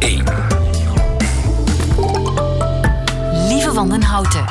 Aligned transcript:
1. 0.00 0.24
Lieve 3.48 3.70
van 3.72 3.88
den 3.88 4.02
Houten. 4.02 4.44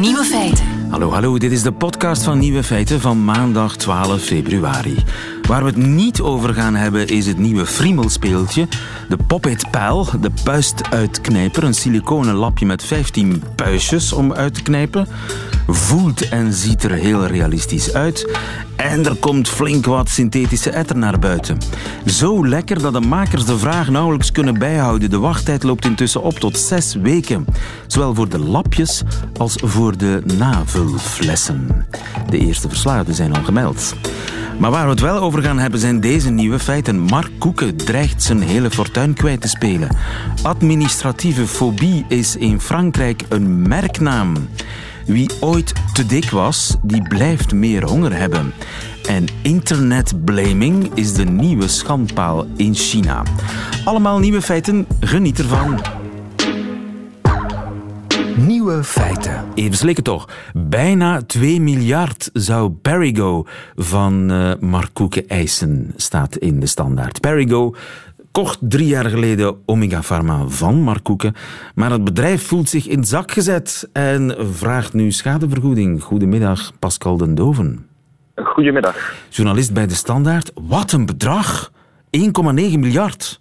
Nieuwe 0.00 0.24
feiten. 0.24 0.64
Hallo, 0.90 1.10
hallo, 1.10 1.38
dit 1.38 1.52
is 1.52 1.62
de 1.62 1.72
podcast 1.72 2.22
van 2.22 2.38
Nieuwe 2.38 2.62
Feiten 2.62 3.00
van 3.00 3.24
maandag 3.24 3.76
12 3.76 4.22
februari. 4.22 4.96
Waar 5.48 5.60
we 5.60 5.66
het 5.66 5.76
niet 5.76 6.20
over 6.20 6.54
gaan 6.54 6.74
hebben 6.74 7.08
is 7.08 7.26
het 7.26 7.38
nieuwe 7.38 7.66
friemelspeeltje. 7.66 8.68
De 9.08 9.16
Poppet 9.26 9.70
Pijl, 9.70 10.08
de 10.20 10.30
puistuitknijper. 10.44 11.64
Een 11.64 11.74
siliconen 11.74 12.34
lapje 12.34 12.66
met 12.66 12.84
15 12.84 13.42
puistjes 13.54 14.12
om 14.12 14.32
uit 14.32 14.54
te 14.54 14.62
knijpen. 14.62 15.06
Voelt 15.66 16.28
en 16.28 16.52
ziet 16.52 16.82
er 16.82 16.90
heel 16.90 17.26
realistisch 17.26 17.92
uit. 17.92 18.38
En 18.76 19.06
er 19.06 19.14
komt 19.14 19.48
flink 19.48 19.86
wat 19.86 20.08
synthetische 20.08 20.70
etter 20.70 20.96
naar 20.96 21.18
buiten. 21.18 21.58
Zo 22.06 22.46
lekker 22.46 22.82
dat 22.82 22.92
de 22.92 23.00
makers 23.00 23.44
de 23.44 23.58
vraag 23.58 23.90
nauwelijks 23.90 24.32
kunnen 24.32 24.58
bijhouden. 24.58 25.10
De 25.10 25.18
wachttijd 25.18 25.62
loopt 25.62 25.84
intussen 25.84 26.22
op 26.22 26.38
tot 26.38 26.58
zes 26.58 26.94
weken. 26.94 27.46
Zowel 27.86 28.14
voor 28.14 28.28
de 28.28 28.38
lapjes 28.38 29.02
als 29.38 29.54
voor 29.62 29.96
de 29.96 30.22
navulflessen. 30.38 31.86
De 32.30 32.38
eerste 32.38 32.68
verslaafden 32.68 33.14
zijn 33.14 33.36
al 33.36 33.44
gemeld. 33.44 33.94
Maar 34.58 34.70
waar 34.70 34.84
we 34.84 34.90
het 34.90 35.00
wel 35.00 35.18
over 35.18 35.42
gaan 35.42 35.58
hebben 35.58 35.80
zijn 35.80 36.00
deze 36.00 36.30
nieuwe 36.30 36.58
feiten. 36.58 37.00
Mark 37.00 37.30
Koeken 37.38 37.76
dreigt 37.76 38.22
zijn 38.22 38.42
hele 38.42 38.70
fortuin 38.70 39.14
kwijt 39.14 39.40
te 39.40 39.48
spelen. 39.48 39.96
Administratieve 40.42 41.46
fobie 41.46 42.04
is 42.08 42.36
in 42.36 42.60
Frankrijk 42.60 43.22
een 43.28 43.68
merknaam. 43.68 44.32
Wie 45.06 45.30
ooit 45.40 45.72
te 45.92 46.06
dik 46.06 46.30
was, 46.30 46.76
die 46.82 47.02
blijft 47.08 47.52
meer 47.52 47.84
honger 47.84 48.16
hebben. 48.16 48.52
En 49.08 49.24
internetblaming 49.42 50.90
is 50.94 51.14
de 51.14 51.24
nieuwe 51.24 51.68
schandpaal 51.68 52.46
in 52.56 52.74
China. 52.74 53.22
Allemaal 53.84 54.18
nieuwe 54.18 54.42
feiten, 54.42 54.86
geniet 55.00 55.38
ervan. 55.38 55.80
Nieuwe 58.36 58.84
feiten. 58.84 59.44
Even 59.54 59.76
slikken 59.76 60.04
toch. 60.04 60.28
Bijna 60.52 61.22
2 61.22 61.60
miljard 61.60 62.30
zou 62.32 62.70
Perigo 62.70 63.46
van 63.74 64.32
uh, 64.32 64.82
Koeken 64.92 65.28
eisen, 65.28 65.92
staat 65.96 66.36
in 66.36 66.60
de 66.60 66.66
standaard. 66.66 67.20
Perigo 67.20 67.74
kocht 68.40 68.70
drie 68.70 68.86
jaar 68.86 69.04
geleden 69.04 69.62
Omega 69.66 70.02
Pharma 70.02 70.46
van 70.46 70.74
Mark 70.80 71.02
Koeken, 71.02 71.34
maar 71.74 71.90
het 71.90 72.04
bedrijf 72.04 72.46
voelt 72.48 72.68
zich 72.68 72.88
in 72.88 72.98
het 72.98 73.08
zak 73.08 73.30
gezet 73.30 73.90
en 73.92 74.34
vraagt 74.38 74.94
nu 74.94 75.10
schadevergoeding. 75.10 76.02
Goedemiddag, 76.02 76.78
Pascal 76.78 77.16
den 77.16 77.34
Doven. 77.34 77.86
Goedemiddag. 78.34 78.96
Journalist 79.30 79.74
bij 79.74 79.86
de 79.86 79.94
Standaard. 79.94 80.52
Wat 80.54 80.92
een 80.92 81.06
bedrag! 81.06 81.70
1,9 81.70 81.72
miljard. 82.78 83.40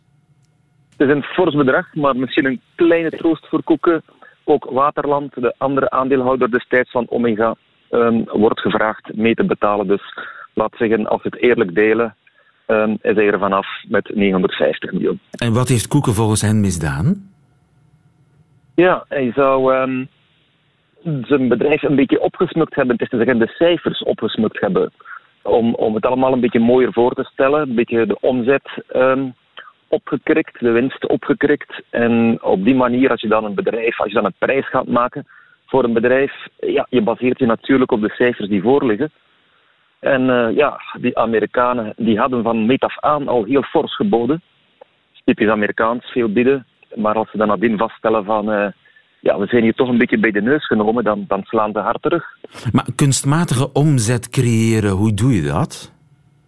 Het 0.97 1.07
is 1.07 1.15
een 1.15 1.23
fors 1.23 1.55
bedrag, 1.55 1.95
maar 1.95 2.15
misschien 2.15 2.45
een 2.45 2.61
kleine 2.75 3.09
troost 3.09 3.47
voor 3.47 3.63
Koeken 3.63 4.03
ook 4.43 4.69
Waterland, 4.69 5.33
de 5.33 5.55
andere 5.57 5.89
aandeelhouder 5.89 6.51
destijds 6.51 6.91
van 6.91 7.05
Omega, 7.09 7.55
um, 7.91 8.23
wordt 8.31 8.59
gevraagd 8.59 9.15
mee 9.15 9.33
te 9.33 9.45
betalen. 9.45 9.87
Dus 9.87 10.17
laat 10.53 10.75
zeggen, 10.77 11.07
als 11.07 11.23
we 11.23 11.29
het 11.29 11.41
eerlijk 11.41 11.75
delen, 11.75 12.15
um, 12.67 12.97
is 13.01 13.15
hij 13.15 13.27
er 13.27 13.39
vanaf 13.39 13.67
met 13.87 14.11
950 14.15 14.91
miljoen. 14.91 15.19
En 15.31 15.53
wat 15.53 15.67
heeft 15.67 15.87
Koeken 15.87 16.13
volgens 16.13 16.41
hen 16.41 16.59
misdaan? 16.59 17.31
Ja, 18.75 19.05
hij 19.09 19.31
zou 19.35 19.75
um, 19.75 20.07
zijn 21.03 21.47
bedrijf 21.47 21.83
een 21.83 21.95
beetje 21.95 22.21
opgesmukt 22.21 22.75
hebben. 22.75 22.93
Het 22.93 23.03
is 23.03 23.09
te 23.09 23.17
zeggen, 23.17 23.39
de 23.39 23.47
cijfers 23.47 24.03
opgesmukt 24.03 24.59
hebben. 24.59 24.91
Om, 25.41 25.75
om 25.75 25.95
het 25.95 26.05
allemaal 26.05 26.33
een 26.33 26.39
beetje 26.39 26.59
mooier 26.59 26.93
voor 26.93 27.13
te 27.13 27.23
stellen. 27.23 27.61
Een 27.61 27.75
beetje 27.75 28.05
de 28.05 28.19
omzet 28.19 28.83
opgekrikt, 29.87 30.59
de 30.59 30.71
winst 30.71 31.07
opgekrikt. 31.07 31.81
En 31.89 32.37
op 32.41 32.63
die 32.63 32.75
manier, 32.75 33.09
als 33.09 33.21
je 33.21 33.27
dan 33.27 33.45
een 33.45 33.55
bedrijf, 33.55 33.99
als 33.99 34.07
je 34.07 34.15
dan 34.15 34.25
een 34.25 34.35
prijs 34.37 34.69
gaat 34.69 34.87
maken 34.87 35.27
voor 35.65 35.83
een 35.83 35.93
bedrijf, 35.93 36.33
ja, 36.59 36.85
je 36.89 37.01
baseert 37.01 37.39
je 37.39 37.45
natuurlijk 37.45 37.91
op 37.91 38.01
de 38.01 38.09
cijfers 38.09 38.49
die 38.49 38.61
voorliggen. 38.61 39.11
En 40.03 40.21
uh, 40.21 40.55
ja, 40.55 40.79
die 41.01 41.17
Amerikanen 41.17 41.93
die 41.97 42.19
hadden 42.19 42.43
van 42.43 42.65
meet 42.65 42.83
af 42.83 42.99
aan 42.99 43.27
al 43.27 43.43
heel 43.43 43.63
fors 43.63 43.95
geboden. 43.95 44.41
Typisch 45.25 45.49
Amerikaans, 45.49 46.05
veel 46.05 46.31
bieden. 46.31 46.65
Maar 46.95 47.15
als 47.15 47.31
ze 47.31 47.37
dan 47.37 47.47
nadien 47.47 47.77
vaststellen 47.77 48.25
van... 48.25 48.49
Uh, 48.49 48.67
ja, 49.19 49.39
we 49.39 49.45
zijn 49.47 49.63
hier 49.63 49.73
toch 49.73 49.89
een 49.89 49.97
beetje 49.97 50.19
bij 50.19 50.31
de 50.31 50.41
neus 50.41 50.65
genomen, 50.65 51.03
dan, 51.03 51.25
dan 51.27 51.43
slaan 51.43 51.71
ze 51.71 51.79
hard 51.79 52.01
terug. 52.01 52.25
Maar 52.71 52.87
kunstmatige 52.95 53.71
omzet 53.73 54.29
creëren, 54.29 54.91
hoe 54.91 55.13
doe 55.13 55.35
je 55.35 55.41
dat? 55.41 55.93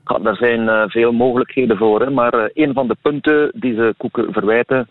Ja, 0.06 0.18
daar 0.18 0.36
zijn 0.36 0.62
uh, 0.62 0.84
veel 0.88 1.12
mogelijkheden 1.12 1.78
voor. 1.78 2.02
Hè. 2.02 2.10
Maar 2.10 2.50
een 2.54 2.74
van 2.74 2.88
de 2.88 2.96
punten 3.02 3.52
die 3.54 3.76
ze 3.76 3.94
Koeken 3.98 4.34
verwijten, 4.34 4.88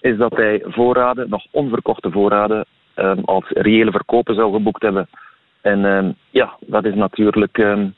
is 0.00 0.16
dat 0.16 0.36
hij 0.36 0.62
voorraden, 0.66 1.28
nog 1.28 1.46
onverkochte 1.50 2.10
voorraden, 2.10 2.64
um, 2.96 3.20
als 3.24 3.44
reële 3.48 3.90
verkopen 3.90 4.34
zou 4.34 4.52
geboekt 4.52 4.82
hebben. 4.82 5.08
En 5.64 5.84
um, 5.84 6.14
ja, 6.30 6.56
dat 6.60 6.84
is 6.84 6.94
natuurlijk 6.94 7.58
um, 7.58 7.94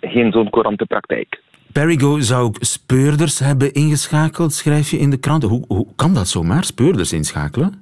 geen 0.00 0.32
zo'n 0.32 0.50
courante 0.50 0.86
praktijk. 0.86 1.42
Perigo 1.72 2.20
zou 2.20 2.44
ook 2.44 2.56
speurders 2.60 3.38
hebben 3.38 3.72
ingeschakeld, 3.72 4.52
schrijf 4.52 4.90
je 4.90 4.98
in 4.98 5.10
de 5.10 5.20
krant. 5.20 5.42
Hoe, 5.42 5.64
hoe 5.68 5.86
kan 5.96 6.14
dat 6.14 6.28
zomaar, 6.28 6.64
speurders 6.64 7.12
inschakelen? 7.12 7.72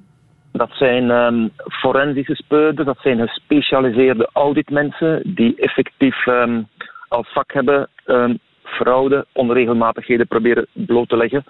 Dat 0.51 0.69
zijn 0.71 1.09
um, 1.09 1.49
forensische 1.67 2.35
speurders, 2.35 2.87
dat 2.87 2.97
zijn 3.01 3.27
gespecialiseerde 3.27 4.29
auditmensen 4.33 5.21
die 5.35 5.55
effectief 5.55 6.25
um, 6.25 6.67
als 7.07 7.27
vak 7.33 7.53
hebben 7.53 7.89
um, 8.05 8.39
fraude, 8.63 9.25
onregelmatigheden 9.33 10.27
proberen 10.27 10.67
bloot 10.73 11.09
te 11.09 11.17
leggen. 11.17 11.43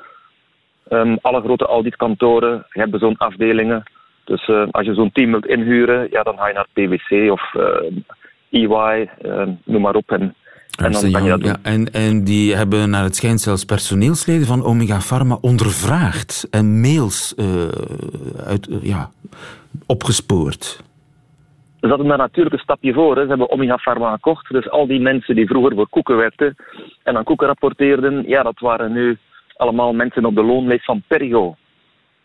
Alle 1.21 1.41
grote 1.41 1.65
auditkantoren 1.65 2.65
hebben 2.69 2.99
zo'n 2.99 3.17
afdelingen. 3.17 3.83
Dus 4.27 4.47
uh, 4.47 4.67
als 4.71 4.85
je 4.85 4.93
zo'n 4.93 5.11
team 5.11 5.31
wilt 5.31 5.45
inhuren, 5.45 6.07
ja, 6.11 6.23
dan 6.23 6.37
ga 6.37 6.47
je 6.47 6.53
naar 6.53 6.67
PwC 6.73 7.31
of 7.31 7.41
EY, 8.49 9.09
uh, 9.25 9.47
noem 9.63 9.81
maar 9.81 9.95
op. 9.95 10.11
En, 10.11 10.35
en 10.77 10.91
dan 10.91 11.11
kan 11.11 11.23
je 11.23 11.29
dat. 11.29 11.45
Ja, 11.45 11.55
en, 11.63 11.91
en 11.91 12.23
die 12.23 12.55
hebben 12.55 12.89
naar 12.89 13.03
het 13.03 13.15
schijnt 13.15 13.41
zelfs 13.41 13.65
personeelsleden 13.65 14.45
van 14.45 14.63
Omega 14.63 14.99
Pharma 14.99 15.37
ondervraagd 15.41 16.47
en 16.51 16.81
mails 16.81 17.35
uit, 18.45 18.67
ja, 18.81 19.09
opgespoord 19.85 20.85
ze 21.87 21.87
hadden 21.87 22.07
daar 22.07 22.17
natuurlijk 22.17 22.55
een 22.55 22.61
stapje 22.61 22.93
voor. 22.93 23.15
Hè. 23.15 23.21
Ze 23.21 23.27
hebben 23.27 23.51
Omega 23.51 23.77
Pharma 23.77 24.11
gekocht. 24.11 24.49
Dus 24.49 24.69
al 24.69 24.87
die 24.87 24.99
mensen 24.99 25.35
die 25.35 25.47
vroeger 25.47 25.75
voor 25.75 25.89
koeken 25.89 26.17
werkten 26.17 26.55
en 27.03 27.17
aan 27.17 27.23
koeken 27.23 27.47
rapporteerden, 27.47 28.23
ja, 28.27 28.43
dat 28.43 28.59
waren 28.59 28.91
nu 28.91 29.17
allemaal 29.55 29.93
mensen 29.93 30.25
op 30.25 30.35
de 30.35 30.43
loonlijst 30.43 30.85
van 30.85 31.03
Perigo. 31.07 31.55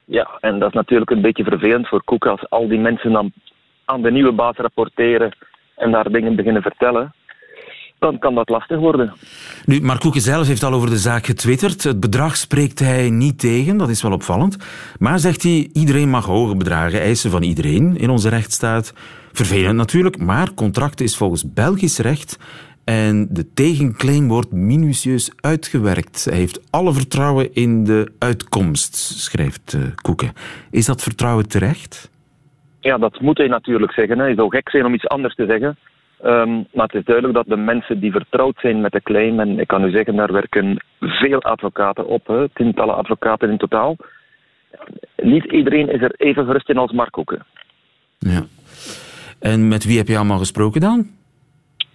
Ja, 0.05 0.31
en 0.41 0.59
dat 0.59 0.69
is 0.69 0.75
natuurlijk 0.75 1.11
een 1.11 1.23
beetje 1.23 1.45
vervelend 1.45 1.89
voor 1.89 2.05
koeken 2.05 2.31
als 2.31 2.51
al 2.51 2.69
die 2.69 2.79
mensen 2.79 3.13
dan 3.13 3.33
aan 3.85 4.03
de 4.03 4.11
nieuwe 4.11 4.33
baas 4.33 4.57
rapporteren 4.57 5.37
en 5.77 5.91
daar 5.91 6.11
dingen 6.11 6.37
beginnen 6.37 6.63
vertellen 6.63 7.13
dan 8.03 8.19
kan 8.19 8.35
dat 8.35 8.49
lastig 8.49 8.79
worden. 8.79 9.13
Nu, 9.65 9.81
Mark 9.81 10.01
Koeken 10.01 10.21
zelf 10.21 10.47
heeft 10.47 10.63
al 10.63 10.73
over 10.73 10.91
de 10.91 10.99
zaak 10.99 11.27
getwitterd. 11.27 11.83
Het 11.83 12.01
bedrag 12.01 12.37
spreekt 12.37 12.79
hij 12.79 13.11
niet 13.11 13.39
tegen, 13.39 13.77
dat 13.77 13.89
is 13.89 14.03
wel 14.03 14.13
opvallend. 14.13 14.57
Maar 14.99 15.19
zegt 15.19 15.43
hij, 15.43 15.71
iedereen 15.73 16.09
mag 16.09 16.25
hoge 16.25 16.57
bedragen 16.57 17.01
eisen 17.01 17.31
van 17.31 17.43
iedereen 17.43 17.97
in 17.97 18.11
onze 18.11 18.29
rechtsstaat. 18.29 18.93
Vervelend 19.33 19.77
natuurlijk, 19.77 20.19
maar 20.19 20.55
contract 20.55 21.01
is 21.01 21.17
volgens 21.17 21.53
Belgisch 21.53 21.99
recht 21.99 22.39
en 22.85 23.29
de 23.31 23.53
tegenclaim 23.53 24.29
wordt 24.29 24.53
minutieus 24.53 25.33
uitgewerkt. 25.41 26.25
Hij 26.25 26.39
heeft 26.39 26.61
alle 26.71 26.93
vertrouwen 26.93 27.55
in 27.55 27.85
de 27.85 28.13
uitkomst, 28.19 28.97
schrijft 28.97 29.73
uh, 29.73 29.83
Koeken. 29.95 30.33
Is 30.71 30.87
dat 30.87 31.03
vertrouwen 31.03 31.49
terecht? 31.49 32.11
Ja, 32.81 32.99
dat 32.99 33.21
moet 33.21 33.39
hij 33.39 33.49
natuurlijk 33.49 33.93
zeggen. 33.93 34.19
Hij 34.19 34.35
zou 34.35 34.49
gek 34.51 34.71
zijn 34.71 34.85
om 34.85 34.95
iets 34.95 35.07
anders 35.07 35.35
te 35.35 35.47
zeggen. 35.47 35.77
Um, 36.25 36.67
maar 36.73 36.87
het 36.87 36.95
is 36.95 37.05
duidelijk 37.05 37.35
dat 37.35 37.47
de 37.47 37.57
mensen 37.57 38.01
die 38.01 38.13
vertrouwd 38.13 38.59
zijn 38.61 38.81
met 38.81 38.93
de 38.93 39.03
claim, 39.03 39.41
en 39.41 39.59
ik 39.59 39.67
kan 39.67 39.85
u 39.85 39.91
zeggen, 39.91 40.17
daar 40.17 40.33
werken 40.33 40.85
veel 41.01 41.43
advocaten 41.43 42.07
op, 42.07 42.27
hè, 42.27 42.49
tientallen 42.49 42.97
advocaten 42.97 43.51
in 43.51 43.59
totaal. 43.59 43.97
Niet 45.17 45.45
iedereen 45.45 45.89
is 45.89 46.01
er 46.01 46.15
even 46.17 46.45
gerust 46.45 46.69
in 46.69 46.77
als 46.77 46.93
Mark 46.93 47.11
Koeken. 47.11 47.45
Ja. 48.19 48.43
En 49.39 49.69
met 49.69 49.85
wie 49.85 49.99
heb 49.99 50.09
je 50.09 50.17
allemaal 50.17 50.39
gesproken 50.39 50.81
dan? 50.81 51.07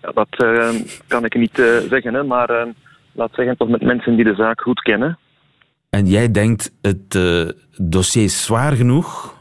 Ja, 0.02 0.12
dat 0.14 0.44
uh, 0.44 0.70
kan 1.08 1.26
ik 1.26 1.36
niet 1.36 1.60
uh, 1.60 1.78
zeggen, 1.78 2.14
hè, 2.14 2.24
maar 2.24 2.52
uh, 2.52 2.74
laat 3.12 3.34
zeggen 3.34 3.58
toch 3.58 3.70
met 3.70 3.82
mensen 3.82 4.16
die 4.16 4.26
de 4.26 4.36
zaak 4.36 4.62
goed 4.62 4.82
kennen. 4.82 5.18
En 5.90 6.06
jij 6.06 6.32
denkt 6.32 6.78
het 6.82 7.20
dossier 7.78 8.30
zwaar 8.30 8.72
genoeg 8.72 9.36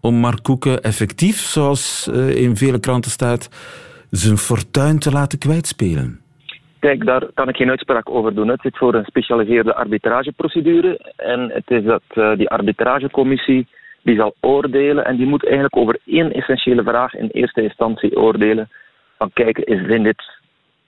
om 0.00 0.14
Mark 0.14 0.42
Koeken 0.42 0.82
effectief, 0.82 1.36
zoals 1.36 2.08
in 2.34 2.56
vele 2.56 2.80
kranten 2.80 3.10
staat, 3.10 3.48
zijn 4.10 4.36
fortuin 4.36 4.98
te 4.98 5.10
laten 5.10 5.38
kwijtspelen? 5.38 6.20
Kijk, 6.78 7.04
daar 7.04 7.26
kan 7.34 7.48
ik 7.48 7.56
geen 7.56 7.70
uitspraak 7.70 8.10
over 8.10 8.34
doen. 8.34 8.48
Het 8.48 8.60
zit 8.60 8.76
voor 8.76 8.94
een 8.94 9.04
gespecialiseerde 9.04 9.74
arbitrageprocedure. 9.74 11.12
En 11.16 11.50
het 11.50 11.70
is 11.70 11.84
dat 11.84 12.36
die 12.38 12.48
arbitragecommissie 12.48 13.66
die 14.02 14.16
zal 14.16 14.34
oordelen. 14.40 15.04
En 15.04 15.16
die 15.16 15.26
moet 15.26 15.44
eigenlijk 15.44 15.76
over 15.76 15.98
één 16.04 16.32
essentiële 16.32 16.82
vraag 16.82 17.14
in 17.14 17.28
eerste 17.32 17.62
instantie 17.62 18.16
oordelen. 18.16 18.68
Van 19.22 19.30
kijken, 19.32 19.86
zijn 19.86 20.02
dit 20.02 20.22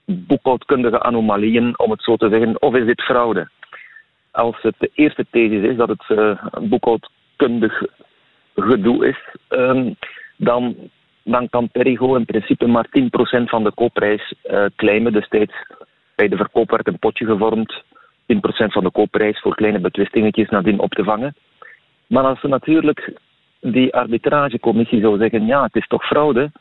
boekhoudkundige 0.05 0.99
anomalieën, 0.99 1.79
om 1.79 1.91
het 1.91 2.03
zo 2.03 2.15
te 2.15 2.29
zeggen, 2.29 2.61
of 2.61 2.75
is 2.75 2.85
dit 2.85 3.01
fraude? 3.01 3.49
als 4.35 4.61
het 4.61 4.75
de 4.77 4.91
eerste 4.93 5.25
thesis 5.29 5.69
is 5.69 5.75
dat 5.75 5.89
het 5.89 6.03
uh, 6.07 6.43
boekhoudkundig 6.61 7.83
gedoe 8.55 9.07
is, 9.07 9.17
ehm, 9.47 9.93
dan, 10.35 10.75
dan 11.23 11.49
kan 11.49 11.69
Perigo 11.69 12.15
in 12.15 12.25
principe 12.25 12.67
maar 12.67 12.87
10% 12.87 13.49
van 13.49 13.63
de 13.63 13.71
koopprijs 13.71 14.33
uh, 14.43 14.65
claimen. 14.75 15.13
Destijds 15.13 15.53
bij 16.15 16.27
de 16.27 16.35
verkoop 16.35 16.69
werd 16.69 16.87
een 16.87 16.99
potje 16.99 17.25
gevormd, 17.25 17.83
10% 18.33 18.37
van 18.47 18.83
de 18.83 18.91
koopprijs 18.91 19.39
voor 19.39 19.55
kleine 19.55 19.79
betwistingetjes 19.79 20.49
nadien 20.49 20.79
op 20.79 20.91
te 20.91 21.03
vangen. 21.03 21.35
Maar 22.07 22.23
als 22.23 22.39
ze 22.39 22.47
natuurlijk 22.47 23.13
die 23.59 23.93
arbitragecommissie 23.93 25.01
zou 25.01 25.17
zeggen, 25.17 25.45
ja, 25.45 25.63
het 25.63 25.75
is 25.75 25.87
toch 25.87 26.05
fraude, 26.05 26.51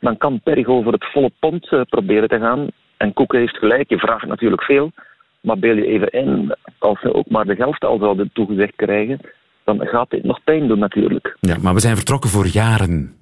dan 0.00 0.16
kan 0.16 0.40
Perigo 0.40 0.82
voor 0.82 0.92
het 0.92 1.10
volle 1.12 1.30
pond 1.38 1.72
uh, 1.72 1.80
proberen 1.88 2.28
te 2.28 2.38
gaan. 2.38 2.66
En 2.96 3.12
Koeken 3.12 3.38
heeft 3.38 3.56
gelijk, 3.56 3.88
je 3.88 3.98
vraagt 3.98 4.26
natuurlijk 4.26 4.62
veel. 4.62 4.92
Maar 5.40 5.58
beel 5.58 5.76
je 5.76 5.86
even 5.86 6.08
in, 6.08 6.54
als 6.78 7.00
ze 7.00 7.14
ook 7.14 7.28
maar 7.28 7.44
de 7.44 7.54
helft 7.54 7.84
al 7.84 7.98
zouden 7.98 8.30
toegezegd 8.32 8.76
krijgen, 8.76 9.20
dan 9.64 9.86
gaat 9.86 10.10
dit 10.10 10.24
nog 10.24 10.44
pijn 10.44 10.68
doen 10.68 10.78
natuurlijk. 10.78 11.36
Ja, 11.40 11.56
maar 11.62 11.74
we 11.74 11.80
zijn 11.80 11.96
vertrokken 11.96 12.30
voor 12.30 12.46
jaren. 12.46 13.14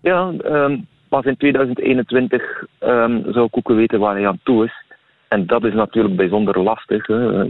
Ja, 0.00 0.32
um, 0.44 0.86
pas 1.08 1.24
in 1.24 1.36
2021 1.36 2.64
um, 2.80 3.24
zou 3.32 3.48
Koeken 3.48 3.76
weten 3.76 4.00
waar 4.00 4.14
hij 4.14 4.26
aan 4.26 4.40
toe 4.42 4.64
is. 4.64 4.84
En 5.28 5.46
dat 5.46 5.64
is 5.64 5.74
natuurlijk 5.74 6.16
bijzonder 6.16 6.60
lastig. 6.60 7.06
Hè. 7.06 7.42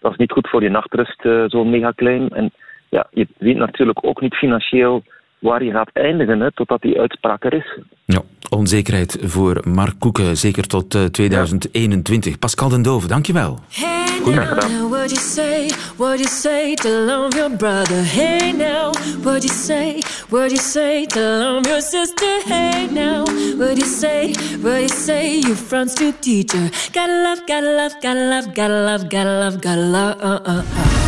Dat 0.00 0.12
is 0.12 0.16
niet 0.16 0.32
goed 0.32 0.48
voor 0.48 0.62
je 0.62 0.70
nachtrust, 0.70 1.24
uh, 1.24 1.44
zo'n 1.46 1.70
megaclaim. 1.70 2.26
En 2.26 2.52
ja, 2.88 3.06
je 3.10 3.26
weet 3.38 3.56
natuurlijk 3.56 3.98
ook 4.04 4.20
niet 4.20 4.34
financieel 4.34 5.02
waar 5.46 5.64
je 5.64 5.70
gaat 5.70 5.90
eindigen, 5.92 6.40
hè, 6.40 6.52
totdat 6.52 6.82
die 6.82 7.00
uitspraak 7.00 7.44
er 7.44 7.52
is. 7.52 7.78
Ja, 8.04 8.22
onzekerheid 8.50 9.18
voor 9.20 9.60
Mark 9.68 9.94
Koeken, 9.98 10.36
zeker 10.36 10.66
tot 10.66 10.94
uh, 10.94 11.04
2021. 11.04 12.32
Ja. 12.32 12.38
Pascal 12.38 12.68
den 12.68 12.82
Dove, 12.82 13.06
dankjewel. 13.06 13.58
Hey 13.70 14.06
gedaan. 14.32 14.88
What 14.88 15.10
you 15.10 15.20
say, 15.20 15.70
what 15.96 16.18
you 16.18 16.28
say 16.28 16.74
to 16.74 16.88
love 16.88 17.36
your 17.36 17.56
brother? 17.56 18.02
Hey 18.02 18.52
now, 18.52 18.92
what 19.22 19.42
you 19.42 19.54
say, 19.54 20.02
what 20.28 20.50
you 20.50 20.58
say 20.58 21.06
to 21.06 21.20
love 21.20 21.68
your 21.68 21.80
sister? 21.80 22.42
Hey 22.44 22.86
now, 22.90 23.24
what 23.56 23.76
you 23.76 23.86
say, 23.86 24.34
what 24.62 24.80
you 24.80 24.88
say, 24.88 25.38
you 25.38 25.54
front 25.54 25.90
street 25.90 26.22
teacher? 26.22 26.70
Gotta 26.92 27.22
love, 27.22 27.40
gotta 27.46 27.76
love, 27.76 27.94
gotta 28.02 28.30
love, 28.30 28.54
gotta 28.54 28.84
love, 28.84 29.08
gotta 29.08 29.40
love, 29.40 29.60
gotta 29.60 29.80
love. 29.80 30.20
Uh, 30.20 30.40
uh, 30.44 30.62
uh. 30.76 31.06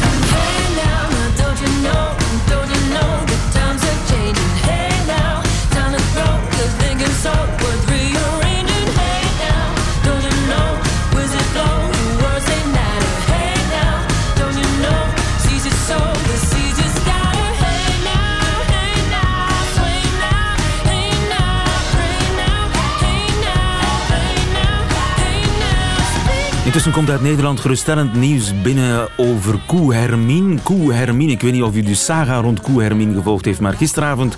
Intussen 26.69 26.93
komt 26.93 27.11
uit 27.11 27.21
Nederland 27.21 27.61
geruststellend 27.61 28.15
nieuws 28.15 28.63
binnen 28.63 29.09
over 29.17 29.61
Koe 29.67 29.95
Hermine. 29.95 30.61
Koe 30.63 30.93
Hermine, 30.93 31.33
ik 31.33 31.41
weet 31.41 31.53
niet 31.53 31.63
of 31.63 31.75
u 31.75 31.83
de 31.83 31.95
saga 31.95 32.41
rond 32.41 32.61
Koe 32.61 32.83
Hermine 32.83 33.15
gevolgd 33.15 33.45
heeft, 33.45 33.61
maar 33.61 33.73
gisteravond 33.73 34.37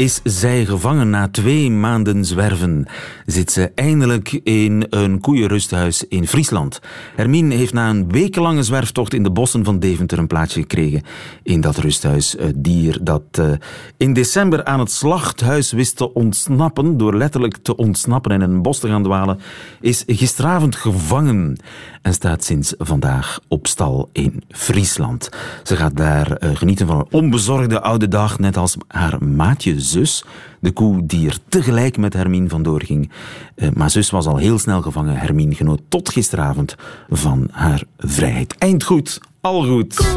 is 0.00 0.20
zij 0.24 0.64
gevangen 0.64 1.10
na 1.10 1.28
twee 1.28 1.70
maanden 1.70 2.24
zwerven. 2.24 2.86
Zit 3.26 3.52
ze 3.52 3.72
eindelijk 3.74 4.32
in 4.32 4.86
een 4.90 5.20
koeienrusthuis 5.20 6.04
in 6.08 6.26
Friesland. 6.26 6.80
Hermine 7.16 7.54
heeft 7.54 7.72
na 7.72 7.90
een 7.90 8.08
wekenlange 8.10 8.62
zwerftocht 8.62 9.14
in 9.14 9.22
de 9.22 9.30
bossen 9.30 9.64
van 9.64 9.78
Deventer 9.78 10.18
een 10.18 10.26
plaatsje 10.26 10.60
gekregen 10.60 11.02
in 11.42 11.60
dat 11.60 11.76
rusthuis. 11.76 12.34
Het 12.38 12.64
dier 12.64 12.98
dat 13.02 13.22
uh, 13.38 13.52
in 13.96 14.12
december 14.12 14.64
aan 14.64 14.78
het 14.78 14.90
slachthuis 14.90 15.72
wist 15.72 15.96
te 15.96 16.12
ontsnappen, 16.14 16.96
door 16.96 17.16
letterlijk 17.16 17.56
te 17.56 17.76
ontsnappen 17.76 18.30
en 18.30 18.42
in 18.42 18.50
een 18.50 18.62
bos 18.62 18.78
te 18.78 18.88
gaan 18.88 19.02
dwalen, 19.02 19.40
is 19.80 20.04
gisteravond 20.06 20.76
gevangen 20.76 21.58
en 22.02 22.14
staat 22.14 22.44
sinds 22.44 22.74
vandaag 22.78 23.40
op 23.48 23.66
stal 23.66 24.08
in 24.12 24.42
Friesland. 24.48 25.28
Ze 25.62 25.76
gaat 25.76 25.96
daar 25.96 26.42
uh, 26.42 26.56
genieten 26.56 26.86
van 26.86 26.98
een 26.98 27.06
onbezorgde 27.10 27.80
oude 27.80 28.08
dag, 28.08 28.38
net 28.38 28.56
als 28.56 28.76
haar 28.88 29.24
maatje 29.24 29.80
zus, 29.90 30.24
de 30.60 30.70
koe 30.72 31.06
die 31.06 31.28
er 31.28 31.38
tegelijk 31.48 31.96
met 31.96 32.12
Hermine 32.12 32.48
vandoor 32.48 32.82
ging. 32.82 33.10
Uh, 33.56 33.68
maar 33.74 33.90
zus 33.90 34.10
was 34.10 34.26
al 34.26 34.36
heel 34.36 34.58
snel 34.58 34.82
gevangen. 34.82 35.16
Hermine 35.16 35.54
genoot 35.54 35.80
tot 35.88 36.08
gisteravond 36.08 36.74
van 37.08 37.48
haar 37.50 37.82
vrijheid. 37.98 38.54
Eind 38.58 38.84
goed, 38.84 39.20
al 39.40 39.64
goed. 39.64 40.16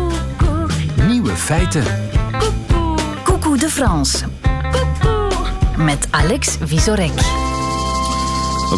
Nieuwe 1.07 1.35
feiten. 1.35 1.83
Coucou 3.23 3.57
de 3.57 3.69
France. 3.69 4.25
Met 5.77 6.07
Alex 6.11 6.57
Visorek. 6.61 7.42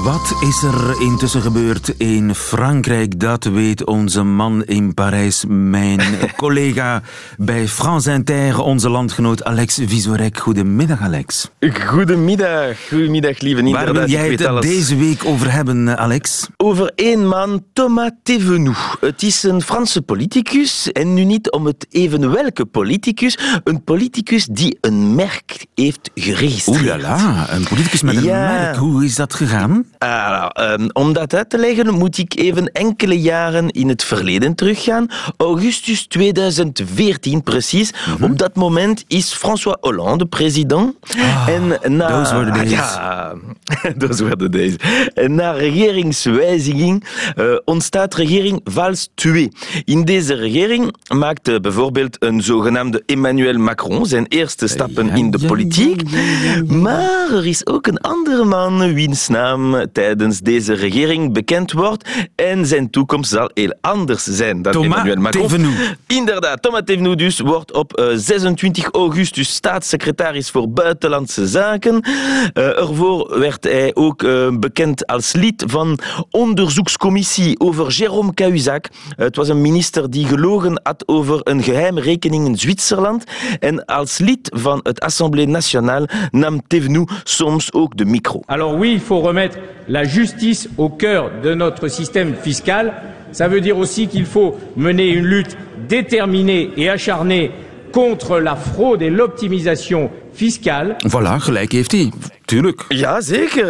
Wat 0.03 0.35
is 0.41 0.63
er 0.63 1.01
intussen 1.01 1.41
gebeurd 1.41 1.89
in 1.97 2.35
Frankrijk? 2.35 3.19
Dat 3.19 3.43
weet 3.43 3.85
onze 3.85 4.23
man 4.23 4.63
in 4.63 4.93
Parijs, 4.93 5.43
mijn 5.47 6.01
collega 6.37 7.01
bij 7.37 7.67
France 7.67 8.11
Inter, 8.11 8.59
onze 8.59 8.89
landgenoot 8.89 9.43
Alex 9.43 9.79
Visorek. 9.85 10.37
Goedemiddag, 10.37 11.01
Alex. 11.01 11.49
Goedemiddag, 11.85 12.87
goedemiddag, 12.89 13.39
lieve 13.39 13.61
Nina. 13.61 13.83
Waar 13.83 13.93
wil 13.93 14.09
jij 14.09 14.29
het 14.29 14.61
deze 14.61 14.95
week 14.95 15.25
over 15.25 15.51
hebben, 15.51 15.97
Alex? 15.97 16.47
Over 16.57 16.91
één 16.95 17.27
man, 17.27 17.63
Thomas 17.73 18.11
Thévenoud. 18.23 18.97
Het 18.99 19.23
is 19.23 19.43
een 19.43 19.61
Franse 19.61 20.01
politicus, 20.01 20.91
en 20.91 21.13
nu 21.13 21.23
niet 21.23 21.51
om 21.51 21.65
het 21.65 21.85
even 21.89 22.31
welke 22.31 22.65
politicus, 22.65 23.37
een 23.63 23.83
politicus 23.83 24.45
die 24.45 24.77
een 24.81 25.15
merk 25.15 25.65
heeft 25.75 26.11
geregistreerd. 26.15 26.93
Oeh 26.93 27.01
la 27.01 27.45
een 27.49 27.63
politicus 27.63 28.01
met 28.01 28.15
een 28.15 28.23
ja. 28.23 28.47
merk. 28.47 28.75
Hoe 28.75 29.05
is 29.05 29.15
dat 29.15 29.33
gegaan? 29.33 29.84
Uh, 30.03 30.45
um, 30.59 30.89
om 30.93 31.13
dat 31.13 31.33
uit 31.33 31.49
te 31.49 31.57
leggen 31.57 31.93
moet 31.93 32.17
ik 32.17 32.35
even 32.35 32.71
enkele 32.71 33.21
jaren 33.21 33.69
in 33.69 33.89
het 33.89 34.03
verleden 34.03 34.55
teruggaan. 34.55 35.07
Augustus 35.37 36.05
2014 36.07 37.43
precies. 37.43 37.91
Mm 37.91 38.15
-hmm. 38.15 38.23
Op 38.23 38.37
dat 38.37 38.55
moment 38.55 39.03
is 39.07 39.33
François 39.33 39.77
Hollande 39.81 40.25
president. 40.25 40.95
Ah, 41.17 41.47
en 41.47 41.95
na, 41.97 42.07
those 42.07 42.33
were 42.33 42.51
the 42.51 42.57
days. 42.57 42.69
Ja, 42.71 43.33
those 44.07 44.23
were 44.23 44.35
the 44.35 44.49
days. 44.49 44.75
En 45.13 45.35
na 45.35 45.51
regeringswijziging 45.51 47.03
uh, 47.35 47.55
ontstaat 47.65 48.13
regering 48.13 48.59
Valls 48.63 49.09
2. 49.15 49.51
In 49.85 50.05
deze 50.05 50.33
regering 50.33 50.95
maakte 51.13 51.59
bijvoorbeeld 51.59 52.17
een 52.19 52.41
zogenaamde 52.41 53.03
Emmanuel 53.05 53.57
Macron 53.57 54.05
zijn 54.05 54.25
eerste 54.27 54.67
stappen 54.67 55.05
ja, 55.05 55.13
in 55.13 55.31
de 55.31 55.37
ja, 55.41 55.47
politiek. 55.47 56.01
Ja, 56.09 56.63
maar 56.75 57.31
er 57.31 57.47
is 57.47 57.67
ook 57.67 57.87
een 57.87 57.99
andere 57.99 58.43
man 58.43 58.93
wiens 58.93 59.27
naam 59.27 59.64
tijdens 59.91 60.39
deze 60.39 60.73
regering 60.73 61.33
bekend 61.33 61.71
wordt 61.71 62.09
en 62.35 62.65
zijn 62.65 62.89
toekomst 62.89 63.31
zal 63.31 63.51
heel 63.53 63.75
anders 63.81 64.23
zijn 64.23 64.61
dan 64.61 64.73
Thomas 64.73 64.97
Emmanuel 64.97 65.21
Macron. 65.21 65.47
Thévenoud. 65.47 65.95
Inderdaad, 66.07 66.61
Thomas 66.61 66.81
Thévenoud 66.85 67.17
dus 67.17 67.39
wordt 67.39 67.73
op 67.73 67.99
uh, 67.99 68.05
26 68.15 68.89
augustus 68.91 69.53
staatssecretaris 69.53 70.49
voor 70.49 70.69
Buitenlandse 70.69 71.47
Zaken. 71.47 72.03
Uh, 72.03 72.79
ervoor 72.79 73.39
werd 73.39 73.63
hij 73.63 73.91
ook 73.93 74.23
uh, 74.23 74.47
bekend 74.59 75.07
als 75.07 75.33
lid 75.33 75.63
van 75.67 75.99
onderzoekscommissie 76.29 77.59
over 77.59 77.97
Jérôme 78.01 78.33
Cahuzac. 78.33 78.87
het 79.15 79.35
was 79.35 79.49
een 79.49 79.61
minister 79.61 80.09
die 80.09 80.25
gelogen 80.25 80.79
had 80.83 81.03
over 81.05 81.39
een 81.43 81.63
geheime 81.63 82.01
rekening 82.01 82.45
in 82.45 82.57
Zwitserland. 82.57 83.23
En 83.59 83.85
als 83.85 84.17
lid 84.17 84.49
van 84.53 84.79
het 84.83 84.99
Assemblée 84.99 85.47
nationale 85.47 86.09
nam 86.31 86.67
Thévenoud 86.67 87.11
soms 87.23 87.73
ook 87.73 87.97
de 87.97 88.05
micro. 88.05 88.39
Alors 88.45 88.77
oui, 88.77 88.91
il 88.91 88.99
faut 88.99 89.25
remettre 89.25 89.54
la 89.87 90.03
justice 90.03 90.69
au 90.77 90.89
cœur 90.89 91.31
de 91.43 91.53
notre 91.53 91.87
système 91.87 92.33
fiscal. 92.35 92.93
Ça 93.31 93.47
veut 93.47 93.61
dire 93.61 93.77
aussi 93.77 94.07
qu'il 94.07 94.25
faut 94.25 94.55
mener 94.75 95.09
une 95.09 95.25
lutte 95.25 95.57
déterminée 95.87 96.71
et 96.77 96.89
acharnée 96.89 97.51
contre 97.91 98.39
la 98.39 98.55
fraude 98.55 99.01
et 99.01 99.09
l'optimisation 99.09 100.09
fiscale. 100.35 100.95
Voilà, 101.07 101.35
gelijk 101.37 101.71
heeft 101.71 101.91
hij. 101.91 102.11
Tuurlijk. 102.45 102.85
Ja, 102.87 103.21
zeker. 103.21 103.65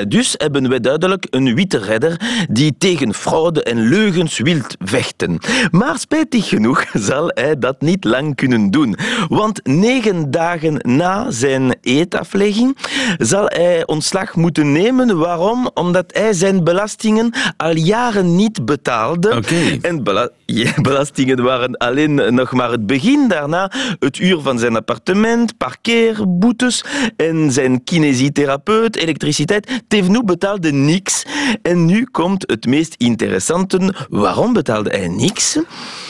Uh, 0.00 0.04
dus 0.08 0.34
hebben 0.36 0.68
we 0.68 0.80
duidelijk 0.80 1.26
een 1.30 1.54
witte 1.54 1.78
redder 1.78 2.20
die 2.50 2.74
tegen 2.78 3.14
fraude 3.14 3.62
en 3.62 3.88
leugens 3.88 4.38
wil 4.38 4.60
vechten. 4.78 5.38
Maar 5.70 5.98
spijtig 5.98 6.48
genoeg 6.48 6.84
zal 7.08 7.30
hij 7.34 7.58
dat 7.58 7.80
niet 7.80 8.04
lang 8.04 8.34
kunnen 8.34 8.70
doen. 8.70 8.96
Want 9.28 9.60
negen 9.66 10.30
dagen 10.30 10.78
na 10.82 11.30
zijn 11.30 11.76
eetaflegging 11.80 12.76
zal 13.18 13.44
hij 13.46 13.86
ontslag 13.86 14.34
moeten 14.34 14.72
nemen. 14.72 15.18
Waarom? 15.18 15.70
Omdat 15.74 16.04
hij 16.12 16.32
zijn 16.32 16.64
belastingen 16.64 17.32
al 17.56 17.76
jaren 17.76 18.36
niet 18.36 18.64
betaalde. 18.64 19.36
Okay. 19.36 19.78
En 19.82 20.04
bela 20.04 20.30
ja, 20.46 20.72
belastingen 20.82 21.42
waren 21.42 21.76
alleen 21.76 22.34
nog 22.34 22.52
maar 22.52 22.70
het 22.70 22.86
begin. 22.86 23.28
Daarna 23.28 23.72
het 23.98 24.18
uur 24.18 24.40
van 24.40 24.58
zijn 24.58 24.76
appartement, 24.76 25.56
parkeren 25.56 25.87
parkeerboetes 25.88 26.84
en 27.16 27.52
zijn 27.52 27.84
kinesitherapeut, 27.84 28.96
elektriciteit. 28.96 29.82
Tevnu 29.88 30.24
betaalde 30.24 30.72
niks. 30.72 31.22
En 31.62 31.84
nu 31.84 32.04
komt 32.10 32.44
het 32.46 32.66
meest 32.66 32.94
interessante. 32.96 33.94
Waarom 34.08 34.52
betaalde 34.52 34.90
hij 34.90 35.08
niks? 35.08 35.56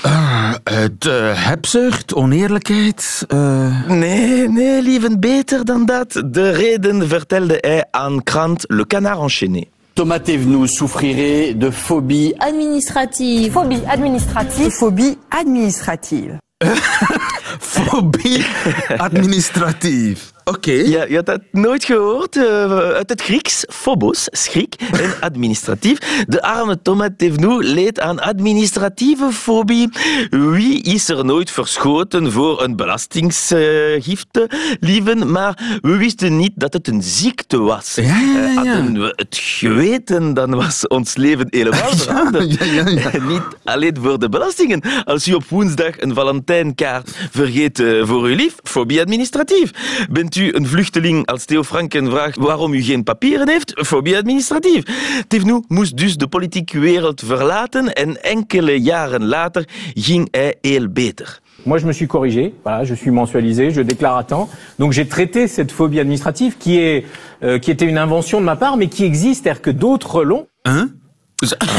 Uh, 0.06 0.52
het 0.64 1.04
uh, 1.04 1.12
hebzucht, 1.34 2.14
oneerlijkheid. 2.14 3.24
Uh... 3.28 3.88
Nee, 3.88 4.48
nee, 4.48 4.82
liever 4.82 5.18
beter 5.18 5.64
dan 5.64 5.86
dat. 5.86 6.22
De 6.26 6.50
reden 6.50 7.08
vertelde 7.08 7.58
hij 7.60 7.84
aan 7.90 8.22
krant 8.22 8.64
Le 8.66 8.86
Canard 8.86 9.20
enchaîné. 9.20 9.68
Thomas 9.94 10.20
Thévenoud 10.20 10.68
souffrirait 10.68 11.54
de 11.54 11.72
phobie 11.72 12.34
administrative. 12.38 13.50
Phobie 13.50 13.82
administrative. 13.88 14.70
Phobie 14.70 15.18
administrative. 15.28 16.38
Phobie 17.60 18.44
administratief. 18.98 20.32
Oké. 20.48 20.72
Ja, 20.72 21.04
je 21.04 21.16
had 21.16 21.26
dat 21.26 21.40
nooit 21.52 21.84
gehoord. 21.84 22.36
Uh, 22.36 22.44
uit 22.78 23.08
het 23.08 23.22
Grieks, 23.22 23.64
phobos, 23.68 24.28
schrik, 24.30 24.74
en 24.92 25.14
administratief. 25.28 26.24
De 26.26 26.42
arme 26.42 26.82
Thomas 26.82 27.08
Thévenoud 27.16 27.64
leed 27.64 28.00
aan 28.00 28.20
administratieve 28.20 29.32
fobie. 29.32 29.88
Wie 30.30 30.82
is 30.82 31.08
er 31.08 31.24
nooit 31.24 31.50
verschoten 31.50 32.32
voor 32.32 32.62
een 32.62 32.76
belastingsgifte, 32.76 34.50
lieven? 34.80 35.30
Maar 35.30 35.78
we 35.80 35.96
wisten 35.96 36.36
niet 36.36 36.52
dat 36.54 36.72
het 36.72 36.88
een 36.88 37.02
ziekte 37.02 37.58
was. 37.58 37.94
Ja, 37.94 38.02
ja, 38.02 38.46
ja. 38.46 38.54
Hadden 38.54 39.00
we 39.00 39.12
het 39.16 39.38
geweten, 39.40 40.34
dan 40.34 40.54
was 40.54 40.86
ons 40.86 41.16
leven 41.16 41.46
helemaal 41.50 41.96
veranderd. 42.06 42.46
Niet 43.28 43.42
alleen 43.64 43.96
voor 44.00 44.18
de 44.18 44.28
belastingen. 44.28 44.82
Als 45.04 45.28
u 45.28 45.32
op 45.32 45.44
woensdag 45.48 46.00
een 46.00 46.14
Valentijnkaart 46.14 47.10
vergeet 47.30 47.82
voor 48.02 48.22
uw 48.22 48.34
lief, 48.34 48.54
fobie 48.62 49.00
administratief. 49.00 49.70
Bent 50.10 50.36
u 50.36 50.37
een 50.38 50.66
vluchteling 50.66 51.26
als 51.26 51.44
Theo 51.44 51.62
Franken 51.62 52.10
vraagt 52.10 52.36
waarom 52.36 52.72
u 52.74 52.82
geen 52.82 53.02
papieren 53.02 53.48
heeft, 53.48 53.72
fobie 53.86 54.16
administratief. 54.16 54.82
Tevnu 55.28 55.62
moest 55.68 55.96
dus 55.96 56.16
de 56.16 56.26
politieke 56.28 56.78
wereld 56.78 57.22
verlaten 57.26 57.92
en 57.92 58.22
enkele 58.22 58.80
jaren 58.80 59.26
later 59.26 59.68
ging 59.94 60.28
hij 60.30 60.54
heel 60.60 60.88
beter. 60.88 61.40
Moi, 61.62 61.78
je 61.80 61.86
me 61.86 61.92
suis 61.92 62.08
corrigé. 62.08 62.52
Voilà, 62.62 62.84
je 62.84 62.94
suis 62.94 63.12
mensualisé, 63.12 63.70
je 63.70 63.84
déclare 63.84 64.16
à 64.16 64.22
temps. 64.24 64.48
Donc, 64.76 64.92
j'ai 64.92 65.06
traité 65.06 65.48
cette 65.48 65.72
phobie 65.72 65.98
administrative 66.00 66.54
qui, 66.58 66.78
est, 66.78 67.04
euh, 67.42 67.58
qui 67.58 67.70
était 67.70 67.84
une 67.88 67.98
invention 67.98 68.38
de 68.40 68.44
ma 68.44 68.56
part, 68.56 68.76
mais 68.76 68.88
qui 68.88 69.04
existe, 69.04 69.42
c'est-à-dire 69.42 69.60
que 69.62 69.70
d'autres 69.72 70.24
l'ont. 70.24 70.46
Hein? 70.64 70.88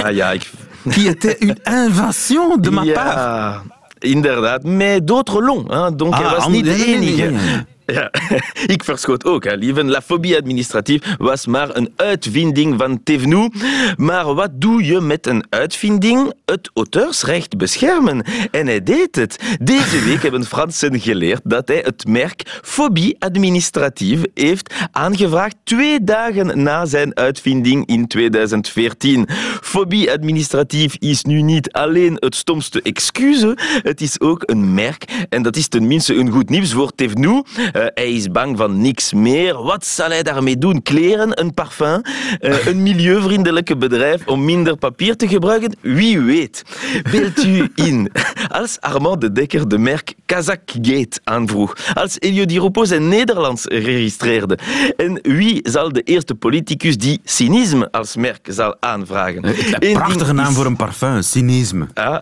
Ah 0.04 0.12
ja, 0.12 0.34
ik... 0.34 0.51
Qui 0.94 1.08
était 1.08 1.38
une 1.42 1.56
invention 1.66 2.58
de 2.58 2.70
ma 2.70 2.84
ja, 2.86 2.94
part. 2.94 3.63
inderdaad. 4.01 4.63
Mais 4.63 5.01
d'autres 5.01 5.42
l'ont. 5.42 5.66
Hein. 5.70 5.92
Donc, 5.96 6.13
Ah, 6.13 6.34
was 6.36 6.46
am- 6.46 6.51
niet 6.51 6.66
de 6.66 6.70
nee, 6.72 6.98
nee, 6.98 6.98
nee, 7.00 7.25
enige. 7.25 7.66
Ja, 7.91 8.12
ik 8.75 8.84
verschoot 8.84 9.25
ook, 9.25 9.43
hè, 9.43 9.53
lieven. 9.53 9.89
La 9.89 10.01
fobie 10.01 10.38
administratief 10.38 11.15
was 11.17 11.46
maar 11.46 11.75
een 11.75 11.93
uitvinding 11.96 12.79
van 12.79 13.03
Tevnu. 13.03 13.50
Maar 13.98 14.34
wat 14.34 14.50
doe 14.53 14.84
je 14.86 15.01
met 15.01 15.27
een 15.27 15.43
uitvinding? 15.50 16.34
Het 16.46 16.69
auteursrecht 16.74 17.58
beschermen. 17.58 18.24
En 18.51 18.67
hij 18.67 18.84
deed 18.84 19.15
het. 19.15 19.39
Deze 19.62 20.03
week 20.03 20.22
hebben 20.22 20.46
Fransen 20.46 21.00
geleerd 21.00 21.41
dat 21.43 21.67
hij 21.67 21.81
het 21.86 22.08
merk 22.08 22.60
fobie 22.63 23.15
administratief 23.19 24.22
heeft 24.34 24.74
aangevraagd 24.91 25.55
twee 25.63 26.03
dagen 26.03 26.63
na 26.63 26.86
zijn 26.86 27.15
uitvinding 27.15 27.88
in 27.88 28.08
2014. 28.08 29.27
Fobie 29.62 30.12
administratief 30.12 30.96
is 31.00 31.24
nu 31.24 31.41
niet 31.41 31.72
alleen 31.72 32.17
het 32.19 32.36
stomste 32.36 32.81
excuus, 32.81 33.46
het 33.84 34.01
is 34.01 34.19
ook 34.19 34.43
een 34.46 34.74
merk. 34.74 35.25
En 35.29 35.41
dat 35.41 35.55
is 35.55 35.67
tenminste 35.67 36.15
een 36.15 36.29
goed 36.29 36.50
nieuws 36.50 36.74
voor 36.74 36.91
Tevnu. 36.96 37.43
Uh, 37.79 37.86
hij 37.93 38.12
is 38.12 38.31
bang 38.31 38.57
van 38.57 38.81
niks 38.81 39.13
meer. 39.13 39.63
Wat 39.63 39.86
zal 39.86 40.09
hij 40.09 40.24
daarmee 40.24 40.57
doen? 40.57 40.81
Kleren, 40.81 41.39
een 41.39 41.53
parfum, 41.53 42.01
uh, 42.41 42.65
een 42.65 42.83
milieuvriendelijke 42.83 43.77
bedrijf 43.77 44.27
om 44.27 44.45
minder 44.45 44.77
papier 44.77 45.15
te 45.15 45.27
gebruiken? 45.27 45.75
Wie 45.81 46.19
weet. 46.19 46.63
Beeld 47.12 47.43
u 47.43 47.71
in. 47.75 48.12
Als 48.48 48.79
Armand 48.79 49.21
de 49.21 49.31
Dekker 49.31 49.67
de 49.67 49.77
merk 49.77 50.13
Kazakgate 50.25 51.19
aanvroeg. 51.24 51.75
Als 51.93 52.19
Elio 52.19 52.45
Di 52.45 52.59
Rupo 52.59 52.86
zijn 52.86 53.07
Nederlands 53.07 53.65
registreerde. 53.65 54.57
En 54.98 55.19
wie 55.21 55.59
zal 55.63 55.91
de 55.91 56.01
eerste 56.01 56.36
politicus 56.36 56.98
die 56.98 57.21
cynisme 57.24 57.91
als 57.91 58.15
merk 58.15 58.48
zal 58.50 58.75
aanvragen? 58.79 59.45
Een 59.79 59.93
prachtige 59.93 60.33
naam 60.33 60.53
voor 60.53 60.65
een 60.65 60.75
parfum, 60.75 61.21
cynisme. 61.21 61.88
Ah, 61.93 62.17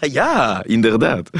ja, 0.18 0.62
inderdaad. 0.66 1.30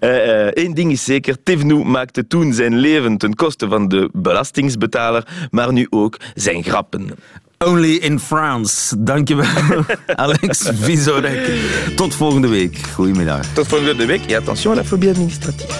Eén 0.00 0.68
uh, 0.68 0.74
ding 0.74 0.92
is 0.92 1.04
zeker, 1.04 1.42
Tevnu 1.42 1.84
maakte 1.84 2.26
toen 2.26 2.52
zijn 2.52 2.76
leven 2.76 3.01
ten 3.18 3.34
koste 3.34 3.68
van 3.68 3.88
de 3.88 4.08
belastingsbetaler, 4.12 5.26
maar 5.50 5.72
nu 5.72 5.86
ook 5.90 6.16
zijn 6.34 6.62
grappen. 6.62 7.10
Only 7.58 7.94
in 7.96 8.18
France. 8.18 9.02
Dankjewel, 9.02 9.84
Alex 10.14 10.70
Vizorek. 10.74 11.50
Tot 11.96 12.14
volgende 12.14 12.48
week. 12.48 12.78
Goedemiddag. 12.94 13.46
Tot 13.52 13.66
volgende 13.66 14.06
week. 14.06 14.24
Et 14.26 14.36
attention 14.36 14.72
à 14.72 14.76
la 14.76 14.84
phobie 14.84 15.10
administrative. 15.10 15.72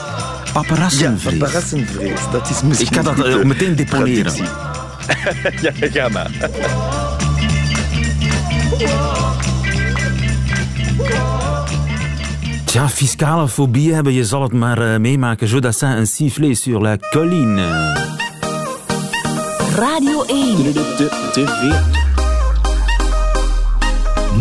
Paparassenvrees. 0.52 1.32
Ja, 1.32 1.38
paparassenvrees. 1.38 2.20
Dat 2.32 2.50
is 2.50 2.62
misschien 2.62 2.98
Ik 2.98 3.06
ga 3.06 3.14
dat 3.14 3.26
uh, 3.26 3.42
meteen 3.42 3.76
deponeren. 3.76 4.34
ja, 5.62 5.72
ga 5.80 6.08
maar. 6.08 6.30
Tja, 12.72 12.88
fiscale 12.88 13.48
fobie 13.48 13.94
hebben, 13.94 14.12
je 14.12 14.24
zal 14.24 14.42
het 14.42 14.52
maar 14.52 14.92
uh, 14.92 14.98
meemaken. 14.98 15.46
Jodassin 15.46 15.88
een 15.88 16.06
sifflet 16.06 16.58
sur 16.58 16.80
la 16.80 16.96
colline. 17.10 17.66
Radio 19.76 20.24
1. 20.24 20.56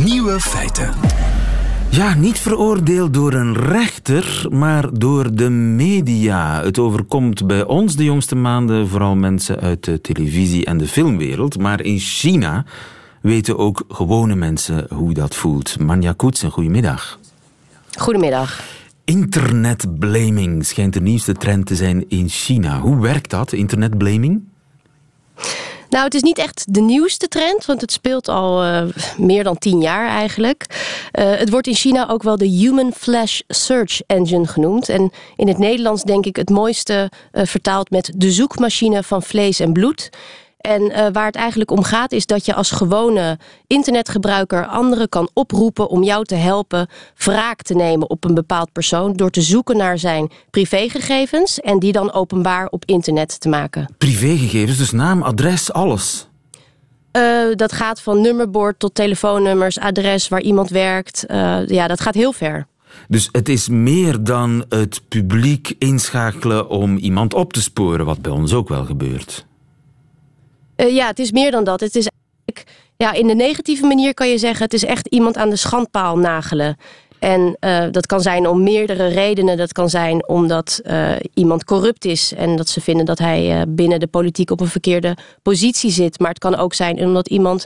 Nieuwe 0.03 0.39
feiten. 0.39 0.89
Ja, 1.89 2.13
niet 2.13 2.39
veroordeeld 2.39 3.13
door 3.13 3.33
een 3.33 3.55
rechter, 3.57 4.45
maar 4.49 4.99
door 4.99 5.35
de 5.35 5.49
media. 5.49 6.63
Het 6.63 6.79
overkomt 6.79 7.47
bij 7.47 7.65
ons 7.65 7.95
de 7.95 8.03
jongste 8.03 8.35
maanden 8.35 8.87
vooral 8.87 9.15
mensen 9.15 9.59
uit 9.59 9.83
de 9.83 10.01
televisie- 10.01 10.65
en 10.65 10.77
de 10.77 10.87
filmwereld. 10.87 11.59
Maar 11.59 11.81
in 11.81 11.99
China 11.99 12.65
weten 13.21 13.57
ook 13.57 13.83
gewone 13.87 14.35
mensen 14.35 14.85
hoe 14.89 15.13
dat 15.13 15.35
voelt. 15.35 15.79
Manja 15.79 16.13
Koetsen, 16.13 16.51
goedemiddag. 16.51 17.19
Goedemiddag. 17.97 18.63
Internetblaming 19.05 20.65
schijnt 20.65 20.93
de 20.93 21.01
nieuwste 21.01 21.33
trend 21.33 21.65
te 21.65 21.75
zijn 21.75 22.09
in 22.09 22.29
China. 22.29 22.79
Hoe 22.79 23.01
werkt 23.01 23.29
dat, 23.29 23.51
internetblaming? 23.51 24.49
Nou, 25.89 26.03
het 26.03 26.13
is 26.13 26.21
niet 26.21 26.37
echt 26.37 26.73
de 26.73 26.81
nieuwste 26.81 27.27
trend, 27.27 27.65
want 27.65 27.81
het 27.81 27.91
speelt 27.91 28.27
al 28.27 28.65
uh, 28.65 28.83
meer 29.17 29.43
dan 29.43 29.57
tien 29.57 29.81
jaar 29.81 30.07
eigenlijk. 30.07 30.65
Uh, 31.19 31.35
het 31.35 31.49
wordt 31.49 31.67
in 31.67 31.73
China 31.73 32.09
ook 32.09 32.23
wel 32.23 32.37
de 32.37 32.45
Human 32.45 32.93
Flash 32.93 33.39
Search 33.47 34.01
Engine 34.07 34.47
genoemd. 34.47 34.89
En 34.89 35.11
in 35.35 35.47
het 35.47 35.57
Nederlands 35.57 36.03
denk 36.03 36.25
ik 36.25 36.35
het 36.35 36.49
mooiste 36.49 37.11
uh, 37.33 37.45
vertaald 37.45 37.89
met 37.89 38.11
de 38.15 38.31
zoekmachine 38.31 39.03
van 39.03 39.23
vlees 39.23 39.59
en 39.59 39.73
bloed. 39.73 40.09
En 40.61 40.81
uh, 40.81 41.07
waar 41.11 41.25
het 41.25 41.35
eigenlijk 41.35 41.71
om 41.71 41.83
gaat 41.83 42.11
is 42.11 42.25
dat 42.25 42.45
je 42.45 42.53
als 42.53 42.71
gewone 42.71 43.39
internetgebruiker 43.67 44.65
anderen 44.65 45.09
kan 45.09 45.29
oproepen 45.33 45.89
om 45.89 46.03
jou 46.03 46.25
te 46.25 46.35
helpen 46.35 46.87
wraak 47.17 47.61
te 47.61 47.73
nemen 47.73 48.09
op 48.09 48.23
een 48.23 48.33
bepaald 48.33 48.71
persoon 48.71 49.13
door 49.13 49.29
te 49.29 49.41
zoeken 49.41 49.77
naar 49.77 49.99
zijn 49.99 50.31
privégegevens 50.49 51.59
en 51.59 51.79
die 51.79 51.91
dan 51.91 52.13
openbaar 52.13 52.67
op 52.67 52.85
internet 52.85 53.39
te 53.39 53.49
maken. 53.49 53.95
Privégegevens, 53.97 54.77
dus 54.77 54.91
naam, 54.91 55.21
adres, 55.21 55.73
alles? 55.73 56.27
Uh, 57.17 57.55
dat 57.55 57.71
gaat 57.71 58.01
van 58.01 58.21
nummerbord 58.21 58.79
tot 58.79 58.95
telefoonnummers, 58.95 59.79
adres 59.79 60.27
waar 60.27 60.41
iemand 60.41 60.69
werkt. 60.69 61.25
Uh, 61.27 61.67
ja, 61.67 61.87
dat 61.87 62.01
gaat 62.01 62.13
heel 62.13 62.33
ver. 62.33 62.67
Dus 63.07 63.29
het 63.31 63.49
is 63.49 63.69
meer 63.69 64.23
dan 64.23 64.65
het 64.69 65.01
publiek 65.07 65.75
inschakelen 65.77 66.69
om 66.69 66.97
iemand 66.97 67.33
op 67.33 67.53
te 67.53 67.61
sporen, 67.61 68.05
wat 68.05 68.21
bij 68.21 68.31
ons 68.31 68.53
ook 68.53 68.69
wel 68.69 68.85
gebeurt. 68.85 69.45
Uh, 70.81 70.95
ja, 70.95 71.07
het 71.07 71.19
is 71.19 71.31
meer 71.31 71.51
dan 71.51 71.63
dat. 71.63 71.79
Het 71.79 71.95
is 71.95 72.07
eigenlijk, 72.07 72.77
ja, 72.97 73.13
in 73.13 73.27
de 73.27 73.35
negatieve 73.35 73.85
manier 73.85 74.13
kan 74.13 74.29
je 74.29 74.37
zeggen, 74.37 74.63
het 74.63 74.73
is 74.73 74.85
echt 74.85 75.07
iemand 75.07 75.37
aan 75.37 75.49
de 75.49 75.55
schandpaal 75.55 76.17
nagelen. 76.17 76.77
En 77.19 77.57
uh, 77.59 77.83
dat 77.91 78.05
kan 78.05 78.21
zijn 78.21 78.47
om 78.47 78.63
meerdere 78.63 79.07
redenen. 79.07 79.57
Dat 79.57 79.71
kan 79.71 79.89
zijn 79.89 80.27
omdat 80.27 80.81
uh, 80.83 81.11
iemand 81.33 81.63
corrupt 81.63 82.05
is 82.05 82.33
en 82.33 82.55
dat 82.55 82.69
ze 82.69 82.81
vinden 82.81 83.05
dat 83.05 83.19
hij 83.19 83.65
binnen 83.67 83.99
de 83.99 84.07
politiek 84.07 84.51
op 84.51 84.59
een 84.59 84.67
verkeerde 84.67 85.17
positie 85.41 85.91
zit. 85.91 86.19
Maar 86.19 86.29
het 86.29 86.39
kan 86.39 86.55
ook 86.55 86.73
zijn 86.73 86.99
omdat 86.99 87.27
iemand 87.27 87.65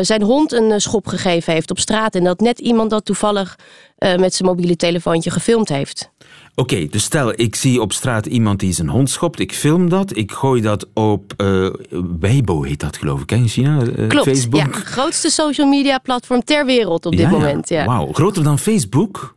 zijn 0.00 0.22
hond 0.22 0.52
een 0.52 0.80
schop 0.80 1.06
gegeven 1.06 1.52
heeft 1.52 1.70
op 1.70 1.78
straat 1.78 2.14
en 2.14 2.24
dat 2.24 2.40
net 2.40 2.58
iemand 2.58 2.90
dat 2.90 3.04
toevallig 3.04 3.58
met 3.96 4.34
zijn 4.34 4.48
mobiele 4.48 4.76
telefoontje 4.76 5.30
gefilmd 5.30 5.68
heeft. 5.68 6.10
Oké, 6.54 6.74
okay, 6.74 6.88
dus 6.88 7.02
stel 7.04 7.32
ik 7.36 7.56
zie 7.56 7.80
op 7.80 7.92
straat 7.92 8.26
iemand 8.26 8.60
die 8.60 8.72
zijn 8.72 8.88
hond 8.88 9.10
schopt, 9.10 9.38
ik 9.38 9.52
film 9.52 9.88
dat, 9.88 10.16
ik 10.16 10.32
gooi 10.32 10.60
dat 10.60 10.86
op 10.94 11.32
uh, 11.36 11.70
Weibo, 12.20 12.62
heet 12.62 12.80
dat 12.80 12.96
geloof 12.96 13.22
ik, 13.22 13.30
hè, 13.30 13.36
in 13.36 13.48
China? 13.48 13.82
Uh, 13.82 14.08
Klopt, 14.08 14.28
Facebook. 14.28 14.60
ja. 14.60 14.80
Grootste 14.80 15.30
social 15.30 15.66
media 15.66 15.98
platform 15.98 16.44
ter 16.44 16.66
wereld 16.66 17.06
op 17.06 17.12
dit 17.12 17.20
ja, 17.20 17.30
moment. 17.30 17.68
Ja. 17.68 17.84
Wauw, 17.84 18.12
groter 18.12 18.44
dan 18.44 18.58
Facebook? 18.58 19.34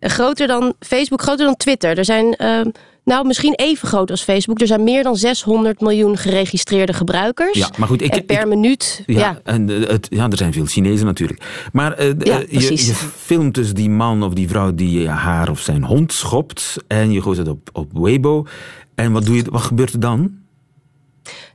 Groter 0.00 0.46
dan 0.46 0.74
Facebook, 0.80 1.22
groter 1.22 1.46
dan 1.46 1.56
Twitter. 1.56 1.98
Er 1.98 2.04
zijn 2.04 2.36
uh, 2.38 2.60
Nou, 3.04 3.26
misschien 3.26 3.54
even 3.54 3.88
groot 3.88 4.10
als 4.10 4.22
Facebook. 4.22 4.60
Er 4.60 4.66
zijn 4.66 4.84
meer 4.84 5.02
dan 5.02 5.16
600 5.16 5.80
miljoen 5.80 6.16
geregistreerde 6.16 6.92
gebruikers. 6.92 7.58
Ja, 7.58 7.70
maar 7.78 7.88
goed, 7.88 8.02
ik, 8.02 8.14
en 8.14 8.24
per 8.24 8.48
minuut. 8.48 9.02
Ja, 9.06 9.18
Ja, 9.18 9.40
En, 9.44 9.70
eh, 9.70 9.88
het, 9.88 10.06
ja, 10.10 10.28
er 10.28 10.36
zijn 10.36 10.52
veel 10.52 10.66
Chinezen 10.66 11.06
natuurlijk. 11.06 11.68
Maar 11.72 11.92
eh, 11.92 12.08
eh, 12.10 12.50
je, 12.50 12.94
filmt 13.16 13.54
dus 13.54 13.72
die 13.72 13.90
man 13.90 14.22
of 14.22 14.32
die 14.32 14.48
vrouw 14.48 14.74
die 14.74 15.08
haar 15.08 15.50
of 15.50 15.60
zijn 15.60 15.84
hond 15.84 16.12
schopt. 16.12 16.76
En 16.86 17.12
je 17.12 17.22
gooit 17.22 17.38
het 17.38 17.48
op, 17.48 17.68
op 17.72 17.90
Weibo. 17.92 18.46
En 18.94 19.12
wat, 19.12 19.26
doe 19.26 19.36
je, 19.36 19.44
wat 19.50 19.62
gebeurt 19.62 19.92
er 19.92 20.00
dan? 20.00 20.42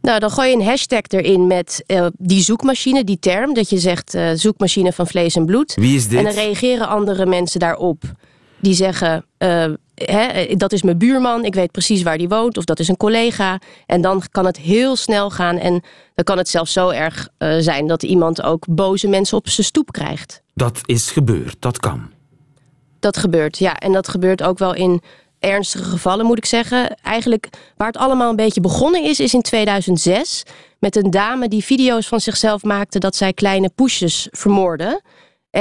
Nou, 0.02 0.20
dan 0.20 0.30
gooi 0.30 0.50
je 0.50 0.56
een 0.56 0.66
hashtag 0.66 1.02
erin 1.08 1.48
met 1.48 1.84
die 2.14 2.42
zoekmachine, 2.42 3.04
die 3.04 3.20
term. 3.20 3.54
Dat 3.54 3.70
je 3.70 3.78
zegt 3.78 4.18
zoekmachine 4.34 4.94
van 4.94 5.08
vlees 5.08 5.36
en 5.36 5.46
bloed. 5.46 5.76
Wie 5.76 5.96
is 5.96 6.08
dit? 6.08 6.18
En 6.18 6.24
dan 6.24 6.34
reageren 6.34 6.88
andere 6.88 7.26
mensen 7.26 7.60
daarop. 7.60 8.04
Die 8.60 8.74
zeggen, 8.74 9.26
hè, 10.06 10.56
dat 10.56 10.72
is 10.72 10.82
mijn 10.82 10.98
buurman, 10.98 11.46
ik 11.46 11.54
weet 11.54 11.72
precies 11.72 12.04
waar 12.04 12.18
die 12.18 12.28
woont. 12.28 12.58
Of 12.58 12.64
dat 12.64 12.80
is 12.80 12.88
een 12.88 12.98
collega. 12.98 13.60
En 13.86 14.02
dan 14.02 14.24
kan 14.32 14.46
het 14.46 14.58
heel 14.58 14.96
snel 14.96 15.30
gaan. 15.30 15.58
En 15.58 15.84
dan 16.16 16.24
kan 16.24 16.38
het 16.38 16.50
zelfs 16.50 16.74
zo 16.74 16.90
erg 16.90 17.30
eh, 17.38 17.56
zijn 17.60 17.88
dat 17.88 18.04
iemand 18.04 18.42
ook 18.42 18.66
boze 18.70 19.08
mensen 19.08 19.38
op 19.38 19.50
zijn 19.50 19.68
stoep 19.68 19.92
krijgt. 19.92 20.42
Dat 20.54 20.80
is 20.86 21.12
gebeurd, 21.12 21.56
dat 21.60 21.80
kan. 21.80 22.10
Dat 23.00 23.18
gebeurt, 23.18 23.58
ja. 23.58 23.78
En 23.78 23.92
dat 23.92 24.08
gebeurt 24.08 24.44
ook 24.44 24.58
wel 24.58 24.74
in 24.74 25.02
ernstige 25.40 25.84
gevallen, 25.84 26.26
moet 26.26 26.38
ik 26.38 26.46
zeggen. 26.46 26.96
Eigenlijk 27.02 27.50
waar 27.78 27.88
het 27.88 27.98
allemaal 27.98 28.30
een 28.30 28.36
beetje 28.36 28.62
begonnen 28.62 29.04
is, 29.04 29.20
is 29.20 29.34
in 29.34 29.42
2006... 29.42 30.44
met 30.80 30.96
een 30.96 31.10
dame 31.12 31.48
die 31.48 31.64
video's 31.64 32.08
van 32.08 32.20
zichzelf 32.20 32.64
maakte... 32.64 33.00
dat 33.00 33.16
zij 33.16 33.34
kleine 33.34 33.70
poesjes 33.76 34.28
vermoordde. 34.32 35.02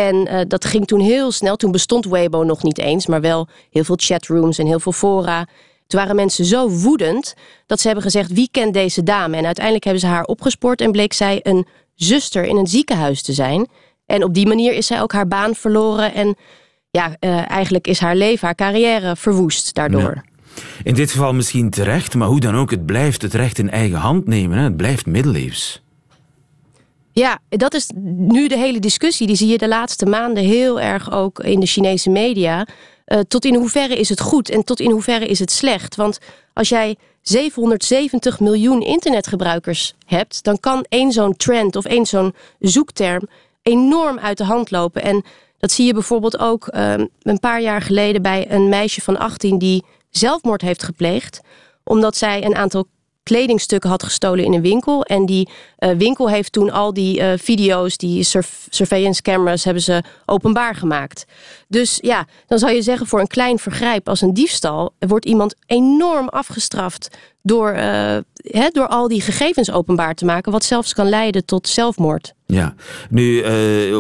En 0.07 0.27
eh, 0.27 0.41
dat 0.49 0.65
ging 0.65 0.87
toen 0.87 1.01
heel 1.01 1.33
snel. 1.33 1.57
Toen 1.57 1.73
bestond 1.73 2.05
Weibo 2.05 2.43
nog 2.43 2.63
niet 2.63 2.79
eens, 2.79 3.07
maar 3.07 3.21
wel 3.21 3.49
heel 3.71 3.85
veel 3.85 3.97
chatrooms 3.99 4.59
en 4.59 4.67
heel 4.67 4.81
veel 4.81 4.93
fora. 4.93 5.47
Toen 5.87 6.01
waren 6.01 6.17
mensen 6.17 6.45
zo 6.45 6.69
woedend 6.69 7.35
dat 7.67 7.81
ze 7.81 7.87
hebben 7.87 8.05
gezegd... 8.05 8.33
wie 8.33 8.49
kent 8.51 8.75
deze 8.75 9.03
dame? 9.03 9.37
En 9.37 9.45
uiteindelijk 9.45 9.85
hebben 9.85 10.03
ze 10.03 10.09
haar 10.09 10.25
opgespoord... 10.25 10.81
en 10.81 10.93
bleek 10.93 11.13
zij 11.13 11.41
een 11.43 11.67
zuster 11.95 12.45
in 12.45 12.57
een 12.57 12.67
ziekenhuis 12.67 13.23
te 13.23 13.33
zijn. 13.33 13.69
En 14.07 14.25
op 14.25 14.35
die 14.35 14.47
manier 14.47 14.73
is 14.73 14.87
zij 14.87 15.03
ook 15.03 15.13
haar 15.13 15.29
baan 15.29 15.55
verloren... 15.55 16.15
en 16.15 16.37
ja, 16.91 17.17
eh, 17.19 17.51
eigenlijk 17.51 17.87
is 17.87 17.99
haar 17.99 18.17
leven, 18.17 18.47
haar 18.47 18.55
carrière 18.55 19.17
verwoest 19.17 19.75
daardoor. 19.75 20.23
In 20.83 20.95
dit 20.95 21.11
geval 21.11 21.35
misschien 21.35 21.71
terecht, 21.71 22.15
maar 22.15 22.29
hoe 22.29 22.41
dan 22.41 22.57
ook, 22.57 22.71
het 22.71 22.87
blijft 22.87 23.23
het 23.23 23.35
recht 23.35 23.59
in 23.59 23.71
eigen 23.71 23.99
hand 23.99 24.27
nemen. 24.27 24.59
Hè? 24.59 24.65
Het 24.65 24.77
blijft 24.77 25.07
middeleeuws. 25.07 25.83
Ja, 27.13 27.39
dat 27.49 27.75
is 27.75 27.91
nu 28.05 28.49
de 28.49 28.59
hele 28.59 28.79
discussie. 28.79 29.27
Die 29.27 29.37
zie 29.37 29.49
je 29.49 29.59
de 29.59 29.69
laatste 29.69 30.07
maanden 30.07 30.45
heel 30.45 30.81
erg 30.81 31.13
ook 31.13 31.39
in 31.39 31.61
de 31.61 31.67
Chinese 31.67 32.11
media. 32.11 32.67
Eh, 33.05 33.19
tot 33.29 33.45
in 33.45 33.55
hoeverre 33.55 33.97
is 33.97 34.09
het 34.09 34.21
goed 34.21 34.51
en 34.51 34.65
tot 34.65 34.81
in 34.81 34.91
hoeverre 34.91 35.27
is 35.27 35.39
het 35.39 35.51
slecht? 35.51 35.97
Want 35.97 36.19
als 36.53 36.69
jij 36.69 36.97
770 37.23 38.41
miljoen 38.41 38.83
internetgebruikers 38.83 39.95
hebt, 40.07 40.45
dan 40.45 40.61
kan 40.61 40.85
één 40.89 41.13
zo'n 41.13 41.37
trend 41.37 41.77
of 41.77 41.85
één 41.85 42.07
zo'n 42.07 42.35
zoekterm 42.59 43.29
enorm 43.63 44.19
uit 44.19 44.39
de 44.39 44.45
hand 44.45 44.71
lopen. 44.71 45.03
En 45.03 45.25
dat 45.59 45.71
zie 45.71 45.87
je 45.87 45.93
bijvoorbeeld 45.93 46.39
ook 46.39 46.67
eh, 46.67 46.95
een 47.23 47.41
paar 47.41 47.61
jaar 47.61 47.83
geleden 47.83 48.23
bij 48.23 48.51
een 48.51 48.69
meisje 48.69 49.01
van 49.01 49.19
18 49.19 49.59
die 49.59 49.85
zelfmoord 50.11 50.63
heeft 50.63 50.83
gepleegd, 50.83 51.41
omdat 51.85 52.17
zij 52.17 52.45
een 52.45 52.55
aantal 52.55 52.87
kledingstukken 53.29 53.91
had 53.91 54.03
gestolen 54.03 54.45
in 54.45 54.53
een 54.53 54.63
winkel. 54.63 55.05
En 55.05 55.27
die 55.27 55.49
eh, 55.77 55.91
winkel 55.91 56.29
heeft 56.29 56.53
toen 56.53 56.71
al 56.71 56.93
die 56.93 57.21
eh, 57.21 57.39
video's, 57.39 57.97
die 57.97 58.27
surveillance 58.71 59.23
cameras, 59.23 59.65
hebben 59.65 59.83
ze 59.83 60.03
openbaar 60.27 60.75
gemaakt. 60.75 61.25
Dus 61.69 61.99
ja, 62.01 62.27
dan 62.47 62.59
zou 62.59 62.73
je 62.73 62.83
zeggen 62.83 63.07
voor 63.07 63.21
een 63.21 63.27
klein 63.27 63.59
vergrijp 63.59 64.09
als 64.09 64.21
een 64.21 64.35
diefstal 64.35 64.93
wordt 64.99 65.25
iemand 65.25 65.55
enorm 65.67 66.29
afgestraft 66.29 67.09
door, 67.43 67.73
hè, 68.35 68.69
door 68.73 68.87
al 68.87 69.09
die 69.09 69.21
gegevens 69.21 69.71
openbaar 69.71 70.15
te 70.15 70.25
maken, 70.25 70.53
wat 70.53 70.65
zelfs 70.65 70.95
kan 70.95 71.09
leiden 71.09 71.45
tot 71.45 71.69
zelfmoord. 71.69 72.35
Ja. 72.47 72.75
Nu, 73.11 73.45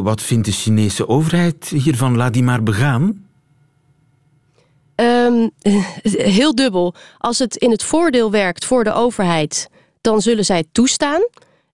wat 0.03 0.23
vindt 0.23 0.47
de 0.47 0.53
Chinese 0.53 1.09
overheid 1.09 1.69
hiervan? 1.69 2.17
Laat 2.17 2.33
die 2.33 2.43
maar 2.43 2.63
begaan. 2.63 3.28
Ehm, 4.99 5.49
heel 6.39 6.55
dubbel. 6.55 6.95
Als 7.19 7.39
het 7.39 7.57
in 7.57 7.71
het 7.71 7.83
voordeel 7.83 8.31
werkt 8.31 8.65
voor 8.65 8.85
de 8.85 8.93
overheid, 8.93 9.69
dan 10.01 10.21
zullen 10.21 10.45
zij 10.45 10.57
het 10.57 10.69
toestaan. 10.73 11.23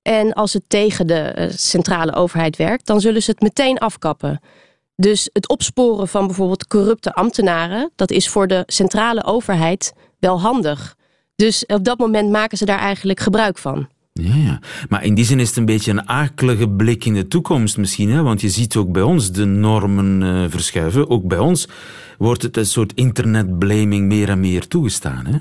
En 0.03 0.33
als 0.33 0.53
het 0.53 0.63
tegen 0.67 1.07
de 1.07 1.21
eh, 1.21 1.51
centrale 1.51 2.15
overheid 2.15 2.57
werkt, 2.57 2.87
dan 2.87 3.01
zullen 3.01 3.23
ze 3.23 3.31
het 3.31 3.41
meteen 3.41 3.79
afkappen. 3.79 4.41
Dus 4.97 5.29
het 5.33 5.49
opsporen 5.49 6.09
van 6.09 6.27
bijvoorbeeld 6.27 6.67
corrupte 6.67 7.15
ambtenaren, 7.15 7.91
dat 7.97 8.11
is 8.11 8.29
voor 8.29 8.47
de 8.47 8.63
centrale 8.67 9.25
overheid 9.25 9.93
wel 10.19 10.41
handig. 10.41 10.97
Dus 11.37 11.67
op 11.67 11.85
dat 11.85 11.99
moment 11.99 12.31
maken 12.31 12.59
ze 12.59 12.65
daar 12.65 12.79
eigenlijk 12.79 13.21
gebruik 13.21 13.59
van. 13.59 13.89
Ja, 14.21 14.35
ja. 14.35 14.61
Maar 14.89 15.05
in 15.05 15.15
die 15.15 15.25
zin 15.25 15.41
is 15.41 15.49
het 15.49 15.57
een 15.57 15.65
beetje 15.65 15.91
een 15.91 16.09
akelige 16.09 16.69
blik 16.69 17.05
in 17.05 17.15
de 17.15 17.29
toekomst 17.29 17.77
misschien. 17.77 18.11
Hè? 18.11 18.23
Want 18.23 18.41
je 18.41 18.49
ziet 18.49 18.77
ook 18.77 18.93
bij 18.93 19.03
ons 19.03 19.33
de 19.33 19.45
normen 19.45 20.23
eh, 20.23 20.45
verschuiven. 20.51 21.11
Ook 21.11 21.29
bij 21.29 21.39
ons 21.39 21.69
wordt 22.19 22.43
het 22.43 22.57
een 22.57 22.67
soort 22.67 22.93
internetblaming 22.95 24.07
meer 24.07 24.29
en 24.29 24.41
meer 24.41 24.67
toegestaan. 24.67 25.27
Hè? 25.27 25.39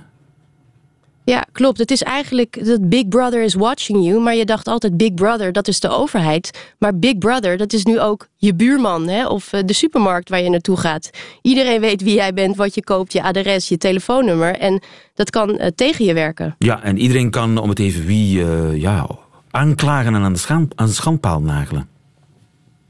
Ja, 1.25 1.45
klopt. 1.51 1.77
Het 1.77 1.91
is 1.91 2.03
eigenlijk 2.03 2.65
dat 2.65 2.89
Big 2.89 3.07
Brother 3.07 3.43
is 3.43 3.53
watching 3.53 4.05
you. 4.05 4.19
Maar 4.19 4.36
je 4.36 4.45
dacht 4.45 4.67
altijd 4.67 4.97
Big 4.97 5.13
Brother, 5.13 5.51
dat 5.51 5.67
is 5.67 5.79
de 5.79 5.89
overheid. 5.89 6.73
Maar 6.79 6.97
Big 6.97 7.17
Brother, 7.17 7.57
dat 7.57 7.73
is 7.73 7.83
nu 7.83 7.99
ook 7.99 8.27
je 8.36 8.55
buurman 8.55 9.07
hè? 9.07 9.27
of 9.27 9.53
eh, 9.53 9.62
de 9.65 9.73
supermarkt 9.73 10.29
waar 10.29 10.41
je 10.41 10.49
naartoe 10.49 10.77
gaat. 10.77 11.09
Iedereen 11.41 11.81
weet 11.81 12.01
wie 12.01 12.13
jij 12.13 12.33
bent, 12.33 12.55
wat 12.55 12.75
je 12.75 12.83
koopt, 12.83 13.13
je 13.13 13.23
adres, 13.23 13.69
je 13.69 13.77
telefoonnummer. 13.77 14.55
En 14.55 14.81
dat 15.13 15.29
kan 15.29 15.57
eh, 15.57 15.67
tegen 15.75 16.05
je 16.05 16.13
werken. 16.13 16.55
Ja, 16.57 16.83
en 16.83 16.97
iedereen 16.97 17.29
kan 17.29 17.57
om 17.57 17.69
het 17.69 17.79
even 17.79 18.05
wie 18.05 18.43
eh, 18.43 18.81
ja, 18.81 19.07
aanklagen 19.51 20.15
en 20.15 20.21
aan 20.21 20.33
de, 20.33 20.67
aan 20.75 20.88
de 20.88 20.93
schandpaal 20.93 21.41
nagelen. 21.41 21.88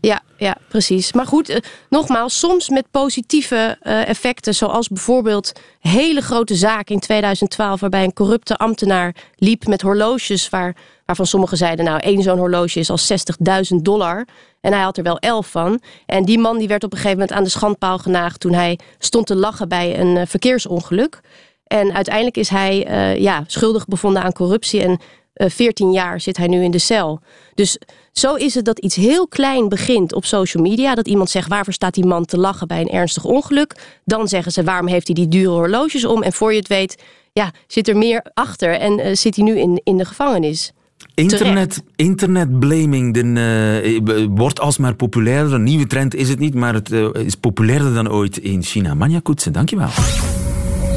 Ja, 0.06 0.22
ja, 0.38 0.58
precies. 0.68 1.13
Maar 1.13 1.26
goed, 1.26 1.50
eh, 1.50 1.58
nogmaals, 1.89 2.39
soms 2.39 2.70
met 2.70 2.92
positieve 2.92 3.78
eh, 3.82 4.08
effecten. 4.08 4.56
Zoals 4.56 4.88
bijvoorbeeld 4.88 5.52
hele 5.80 6.22
grote 6.22 6.56
zaak 6.56 6.89
in 6.89 7.00
2012... 7.00 7.80
waarbij 7.80 8.04
een 8.04 8.13
corrupte 8.13 8.56
ambtenaar 8.56 9.16
liep 9.36 9.68
met 9.68 9.82
horloges... 9.82 10.50
Waar, 10.50 10.76
waarvan 11.06 11.26
sommigen 11.26 11.58
zeiden, 11.58 11.86
nou, 11.86 12.00
één 12.00 12.22
zo'n 12.22 12.38
horloge 12.38 12.80
is 12.80 12.89
al 12.89 12.98
60.000 13.00 13.76
dollar. 13.82 14.28
En 14.62 14.74
hij 14.74 14.82
had 14.82 14.98
er 14.98 15.04
wel 15.04 15.20
elf 15.20 15.48
van. 15.48 15.82
En 16.06 16.26
die 16.26 16.39
man 16.39 16.58
die 16.58 16.68
werd 16.68 16.84
op 16.84 16.92
een 16.92 16.98
gegeven 16.98 17.18
moment 17.20 17.38
aan 17.38 17.44
de 17.44 17.50
schandpaal 17.50 17.98
genaagd... 17.98 18.39
toen 18.39 18.54
hij 18.54 18.80
stond 19.00 19.28
te 19.28 19.36
lachen 19.36 19.68
bij 19.68 20.00
een 20.00 20.18
eh, 20.18 20.28
verkeersongeluk. 20.28 21.22
En 21.68 21.94
uiteindelijk 21.94 22.38
is 22.38 22.50
hij 22.50 22.88
ja, 23.20 23.44
schuldig 23.48 23.86
bevonden 23.86 24.24
aan 24.24 24.34
corruptie... 24.34 24.82
en 24.82 25.00
14 25.34 25.91
jaar 25.91 26.22
zit 26.22 26.38
hij 26.38 26.48
nu 26.48 26.63
in 26.63 26.72
de 26.72 26.80
cel. 26.80 27.19
Dus 27.56 27.78
zo 28.12 28.36
is 28.36 28.56
het 28.56 28.65
dat 28.65 28.80
iets 28.80 28.96
heel 28.96 29.28
klein 29.28 29.69
begint 29.69 30.13
op 30.13 30.26
social 30.26 30.63
media. 30.63 30.96
Dat 30.96 31.08
iemand 31.08 31.30
zegt, 31.30 31.50
waarvoor 31.50 31.74
staat 31.74 31.93
die 31.93 32.06
man 32.06 32.26
te 32.26 32.38
lachen 32.38 32.67
bij 32.67 32.82
een 32.82 32.89
ernstig 32.89 33.24
ongeluk? 33.26 33.76
Dan 34.06 34.28
zeggen 34.28 34.52
ze, 34.52 34.63
waarom 34.63 34.88
heeft 34.88 35.08
hij 35.08 35.15
die 35.15 35.28
dure 35.28 35.50
horloges 35.50 36.06
om? 36.06 36.24
En 36.24 36.34
voor 36.34 36.52
je 36.52 36.60
het 36.60 36.67
weet, 36.67 37.04
ja, 37.34 37.52
zit 37.67 37.88
er 37.88 37.98
meer 37.98 38.26
achter 38.34 38.80
en 38.80 39.00
eh, 39.00 39.15
zit 39.15 39.36
hij 39.36 39.46
nu 39.46 39.60
in, 39.60 39.82
in 39.84 39.98
de 39.98 40.06
gevangenis. 40.06 40.74
Internet, 41.15 41.84
internetblaming 41.96 43.17
eh, 43.17 44.28
wordt 44.30 44.60
alsmaar 44.60 44.96
populairder. 44.96 45.54
Een 45.54 45.63
nieuwe 45.63 45.88
trend 45.88 46.15
is 46.15 46.30
het 46.30 46.39
niet, 46.39 46.54
maar 46.54 46.74
het 46.74 46.91
eh, 46.91 47.10
is 47.13 47.36
populairder 47.36 47.93
dan 47.93 48.12
ooit 48.12 48.38
in 48.38 48.63
China. 48.63 48.93
Manja 48.93 49.19
Koetsen, 49.19 49.54
dankjewel. 49.54 49.89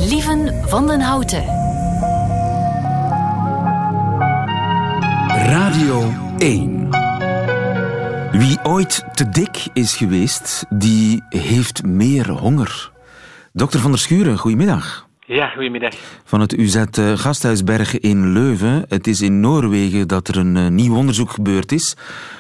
Lieven 0.09 0.55
van 0.67 0.87
den 0.87 1.01
Houten. 1.01 1.76
Radio 5.77 6.13
1. 6.39 6.89
Wie 8.33 8.59
ooit 8.63 9.05
te 9.15 9.29
dik 9.29 9.67
is 9.73 9.97
geweest, 9.97 10.65
die 10.69 11.23
heeft 11.29 11.87
meer 11.87 12.31
honger. 12.31 12.91
Dokter 13.53 13.81
van 13.81 13.91
der 13.91 14.01
Schuren, 14.01 14.39
goedemiddag. 14.39 15.09
Ja, 15.27 15.49
goedemiddag. 15.49 15.95
Van 16.25 16.41
het 16.41 16.53
UZ 16.53 16.77
eh, 16.77 17.13
Gasthuisbergen 17.17 18.01
in 18.01 18.33
Leuven. 18.33 18.85
Het 18.89 19.07
is 19.07 19.21
in 19.21 19.41
Noorwegen 19.41 20.09
dat 20.09 20.29
er 20.29 20.37
een 20.37 20.57
eh, 20.57 20.67
nieuw 20.69 20.97
onderzoek 20.97 21.31
gebeurd 21.31 21.73
is. 21.73 21.97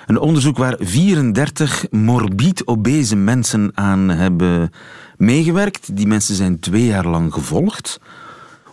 Een 0.06 0.18
onderzoek 0.18 0.56
waar 0.56 0.76
34 0.78 1.84
morbid 1.90 2.66
obese 2.66 3.16
mensen 3.16 3.70
aan 3.74 4.08
hebben 4.08 4.70
meegewerkt. 5.16 5.96
Die 5.96 6.06
mensen 6.06 6.34
zijn 6.34 6.60
twee 6.60 6.84
jaar 6.84 7.06
lang 7.06 7.32
gevolgd 7.32 8.00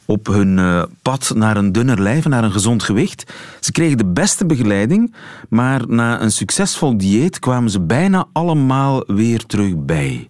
op 0.08 0.28
hun 0.28 0.58
eh, 0.58 0.84
pad 1.02 1.34
naar 1.36 1.58
een 1.58 1.72
dunner 1.72 2.02
lijf, 2.02 2.28
naar 2.28 2.44
een 2.44 2.52
gezond 2.52 2.84
gewicht. 2.84 3.22
Ze 3.60 3.72
kregen 3.72 3.98
de 3.98 4.12
beste 4.14 4.46
begeleiding, 4.46 5.16
maar 5.50 5.82
na 5.88 6.22
een 6.22 6.32
succesvol 6.32 6.98
dieet 6.98 7.40
kwamen 7.40 7.70
ze 7.70 7.86
bijna 7.86 8.26
allemaal 8.34 9.04
weer 9.08 9.46
terug 9.46 9.86
bij. 9.86 10.28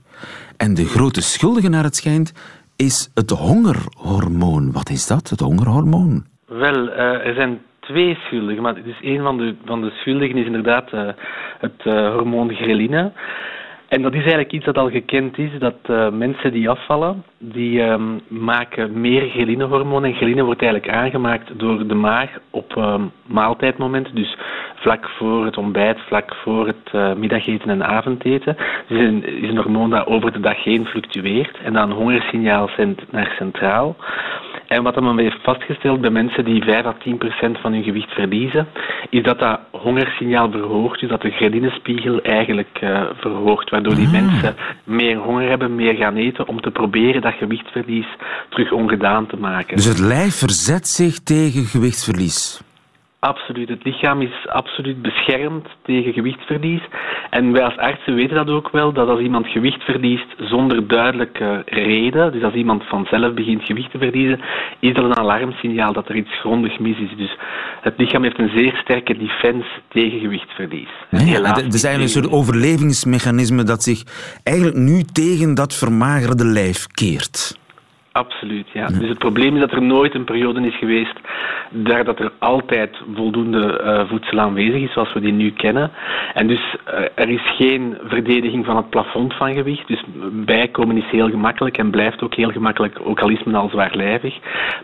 En 0.57 0.73
de 0.73 0.85
grote 0.85 1.21
schuldige, 1.21 1.69
naar 1.69 1.83
het 1.83 1.95
schijnt, 1.95 2.33
is 2.75 3.11
het 3.13 3.29
hongerhormoon. 3.29 4.71
Wat 4.71 4.89
is 4.89 5.07
dat, 5.07 5.29
het 5.29 5.39
hongerhormoon? 5.39 6.25
Wel, 6.47 6.89
eh, 6.89 7.27
er 7.27 7.33
zijn 7.33 7.61
twee 7.79 8.15
schuldigen, 8.15 8.61
maar 8.61 8.83
dus 8.83 8.97
een 9.01 9.21
van 9.21 9.37
de, 9.37 9.55
van 9.65 9.81
de 9.81 9.89
schuldigen 9.89 10.37
is 10.37 10.45
inderdaad 10.45 10.91
eh, 10.91 11.07
het 11.59 11.83
hormoon 11.83 12.53
ghreline. 12.53 13.11
En 13.93 14.01
dat 14.01 14.13
is 14.13 14.19
eigenlijk 14.19 14.51
iets 14.51 14.65
dat 14.65 14.77
al 14.77 14.89
gekend 14.89 15.37
is, 15.37 15.49
dat 15.59 15.75
uh, 15.89 16.09
mensen 16.09 16.51
die 16.51 16.69
afvallen, 16.69 17.23
die 17.37 17.81
um, 17.81 18.21
maken 18.27 19.01
meer 19.01 19.29
ghrelinehormoon. 19.29 20.05
En 20.05 20.13
ghreline 20.13 20.43
wordt 20.43 20.61
eigenlijk 20.61 20.93
aangemaakt 20.93 21.59
door 21.59 21.87
de 21.87 21.93
maag 21.93 22.29
op 22.49 22.75
um, 22.75 23.11
maaltijdmomenten. 23.25 24.15
Dus 24.15 24.37
vlak 24.75 25.09
voor 25.09 25.45
het 25.45 25.57
ontbijt, 25.57 25.99
vlak 25.99 26.35
voor 26.35 26.67
het 26.67 26.91
uh, 26.95 27.13
middageten 27.13 27.69
en 27.69 27.85
avondeten. 27.85 28.57
Dus 28.87 29.23
is 29.25 29.49
een 29.49 29.57
hormoon 29.57 29.89
dat 29.89 30.07
over 30.07 30.31
de 30.31 30.39
dag 30.39 30.63
heen 30.63 30.85
fluctueert 30.85 31.57
en 31.63 31.73
dan 31.73 31.91
hongersignaal 31.91 32.69
zendt 32.77 33.11
naar 33.11 33.33
centraal. 33.37 33.95
En 34.73 34.83
wat 34.83 35.01
men 35.01 35.17
heeft 35.17 35.43
vastgesteld 35.43 36.01
bij 36.01 36.09
mensen 36.09 36.45
die 36.45 36.63
5 36.63 36.85
à 36.85 36.93
10 37.03 37.17
procent 37.17 37.57
van 37.59 37.73
hun 37.73 37.83
gewicht 37.83 38.11
verliezen, 38.11 38.67
is 39.09 39.23
dat 39.23 39.39
dat 39.39 39.59
hongersignaal 39.71 40.51
verhoogt, 40.51 40.99
dus 40.99 41.09
dat 41.09 41.21
de 41.21 41.29
ghrelinspiegel 41.29 42.21
eigenlijk 42.21 42.79
uh, 42.83 43.01
verhoogt, 43.19 43.69
waardoor 43.69 43.95
die 43.95 44.05
Ah. 44.05 44.11
mensen 44.11 44.55
meer 44.83 45.17
honger 45.17 45.49
hebben, 45.49 45.75
meer 45.75 45.95
gaan 45.95 46.15
eten, 46.15 46.47
om 46.47 46.61
te 46.61 46.71
proberen 46.71 47.21
dat 47.21 47.33
gewichtverlies 47.33 48.07
terug 48.49 48.71
ongedaan 48.71 49.25
te 49.27 49.37
maken. 49.37 49.75
Dus 49.75 49.85
het 49.85 49.99
lijf 49.99 50.35
verzet 50.35 50.87
zich 50.87 51.19
tegen 51.19 51.65
gewichtsverlies. 51.65 52.61
Absoluut. 53.23 53.69
Het 53.69 53.83
lichaam 53.83 54.21
is 54.21 54.47
absoluut 54.47 55.01
beschermd 55.01 55.67
tegen 55.83 56.13
gewichtsverlies. 56.13 56.81
En 57.29 57.51
wij 57.51 57.63
als 57.63 57.77
artsen 57.77 58.15
weten 58.15 58.35
dat 58.35 58.49
ook 58.49 58.69
wel, 58.71 58.93
dat 58.93 59.07
als 59.07 59.19
iemand 59.19 59.47
gewicht 59.47 59.83
verliest 59.83 60.25
zonder 60.37 60.87
duidelijke 60.87 61.63
reden, 61.65 62.31
dus 62.31 62.43
als 62.43 62.53
iemand 62.53 62.83
vanzelf 62.83 63.33
begint 63.33 63.63
gewicht 63.63 63.91
te 63.91 63.97
verliezen, 63.97 64.39
is 64.79 64.93
dat 64.93 65.03
een 65.03 65.17
alarmsignaal 65.17 65.93
dat 65.93 66.09
er 66.09 66.15
iets 66.15 66.39
grondig 66.39 66.79
mis 66.79 66.97
is. 66.97 67.17
Dus 67.17 67.37
het 67.81 67.93
lichaam 67.97 68.23
heeft 68.23 68.39
een 68.39 68.57
zeer 68.57 68.75
sterke 68.75 69.17
defense 69.17 69.69
tegen 69.89 70.19
gewichtsverlies. 70.19 70.89
Nee, 71.09 71.21
is 71.21 71.37
niet 71.37 71.83
eigenlijk 71.83 72.01
een 72.01 72.09
soort 72.09 72.31
overlevingsmechanisme 72.31 73.63
dat 73.63 73.83
zich 73.83 74.03
eigenlijk 74.43 74.77
nu 74.77 75.03
tegen 75.03 75.53
dat 75.53 75.75
vermagerde 75.75 76.45
lijf 76.45 76.87
keert. 76.87 77.61
Absoluut, 78.13 78.67
ja. 78.73 78.87
Dus 78.87 79.09
het 79.09 79.17
probleem 79.17 79.55
is 79.55 79.61
dat 79.61 79.71
er 79.71 79.81
nooit 79.81 80.15
een 80.15 80.23
periode 80.23 80.67
is 80.67 80.77
geweest 80.77 81.19
daar 81.73 82.03
dat 82.03 82.19
er 82.19 82.31
altijd 82.39 82.97
voldoende 83.15 83.77
eh, 83.79 84.09
voedsel 84.09 84.39
aanwezig 84.39 84.81
is, 84.81 84.93
zoals 84.93 85.13
we 85.13 85.19
die 85.19 85.31
nu 85.31 85.51
kennen. 85.51 85.91
En 86.33 86.47
dus 86.47 86.75
eh, 86.85 86.93
er 87.15 87.29
is 87.29 87.55
geen 87.57 87.97
verdediging 88.03 88.65
van 88.65 88.75
het 88.77 88.89
plafond 88.89 89.33
van 89.33 89.53
gewicht. 89.53 89.87
Dus 89.87 90.03
bijkomen 90.31 90.97
is 90.97 91.09
heel 91.11 91.29
gemakkelijk 91.29 91.77
en 91.77 91.89
blijft 91.91 92.21
ook 92.21 92.35
heel 92.35 92.51
gemakkelijk, 92.51 92.99
ook 93.03 93.19
al 93.19 93.29
is 93.29 93.43
men 93.43 93.55
al 93.55 93.69
zwaarlijvig. 93.69 94.35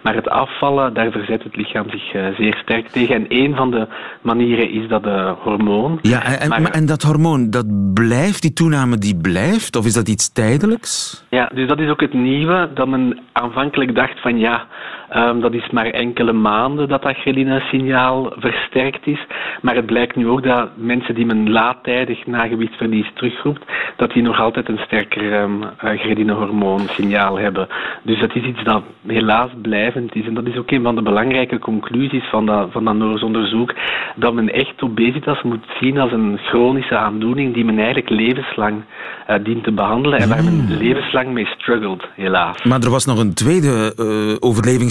Maar 0.02 0.16
het 0.16 0.30
afvallen, 0.30 0.94
daar 0.94 1.12
verzet 1.12 1.44
het 1.44 1.56
lichaam 1.56 1.90
zich 1.90 2.14
eh, 2.14 2.28
zeer 2.38 2.60
sterk 2.64 2.88
tegen. 2.88 3.16
En 3.16 3.26
een 3.28 3.56
van 3.56 3.72
de 3.72 3.88
manieren 4.22 4.72
is 4.72 4.88
dat 4.88 5.04
de 5.04 5.34
hormoon. 5.40 6.00
Ja, 6.02 6.24
en, 6.24 6.40
en, 6.40 6.50
Maar- 6.50 6.62
maar- 6.62 6.72
en 6.72 6.86
dat 6.86 7.02
hormoon, 7.02 7.50
dat 7.50 7.94
blijft, 7.94 8.42
die 8.42 8.54
toename 8.54 8.98
die 8.98 9.18
blijft? 9.22 9.76
Of 9.76 9.86
is 9.86 9.94
dat 9.94 10.08
iets 10.08 10.34
tijdelijks? 10.34 11.24
Ja, 11.30 11.50
dus 11.54 11.68
dat 11.68 11.80
is 11.80 11.90
ook 11.90 12.02
het 12.02 12.14
nieuwe, 12.14 12.70
dat 12.74 12.88
men 12.88 13.19
aanvankelijk 13.32 13.96
dacht 13.96 14.20
van 14.20 14.40
ja, 14.40 14.68
ehm, 15.10 15.40
dat 15.40 15.54
is 15.54 15.70
maar 15.70 15.86
enkele 15.86 16.34
maanden 16.34 16.88
dat 16.88 17.02
dat 17.02 17.16
ghreline-signaal 17.16 18.34
versterkt 18.38 19.08
is. 19.08 19.26
Maar 19.62 19.76
het 19.76 19.86
blijkt 19.86 20.16
nu 20.16 20.28
ook 20.28 20.44
dat 20.44 20.70
mensen 20.76 21.16
die 21.16 21.26
men 21.26 21.50
laattijdig 21.52 22.26
na 22.26 22.48
gewichtsverlies 22.48 23.12
terugroept, 23.14 23.64
dat 23.96 24.12
die 24.12 24.24
nog 24.24 24.40
altijd 24.40 24.70
een 24.70 24.80
sterker 24.86 25.42
um, 25.42 25.64
ghreline-hormoon-signaal 25.78 27.40
hebben. 27.40 27.68
Dus 28.04 28.20
dat 28.20 28.36
is 28.36 28.44
iets 28.44 28.64
dat 28.64 28.84
helaas 29.08 29.50
blijvend 29.62 30.16
is. 30.16 30.26
En 30.26 30.34
dat 30.34 30.46
is 30.46 30.58
ook 30.58 30.72
een 30.72 30.84
van 30.84 30.96
de 30.96 31.02
belangrijke 31.02 31.60
conclusies 31.60 32.30
van 32.30 32.46
dat, 32.46 32.72
van 32.72 32.86
dat 32.86 32.96
Noors 32.96 33.24
onderzoek, 33.24 33.74
dat 34.16 34.34
men 34.34 34.54
echt 34.54 34.82
obesitas 34.82 35.42
moet 35.42 35.66
zien 35.80 36.00
als 36.00 36.12
een 36.12 36.40
chronische 36.44 36.98
aandoening 36.98 37.54
die 37.54 37.66
men 37.66 37.78
eigenlijk 37.78 38.10
levenslang 38.10 38.84
eh, 39.28 39.36
dient 39.44 39.64
te 39.64 39.72
behandelen 39.72 40.20
en 40.20 40.30
waar 40.30 40.44
men 40.44 40.78
levenslang 40.78 41.32
mee 41.32 41.46
struggelt, 41.46 42.04
helaas. 42.16 42.64
Maar 42.64 42.82
er 42.82 42.90
was 42.90 43.06
nog 43.06 43.20
een 43.20 43.34
tweede 43.34 43.94
eh, 43.98 44.36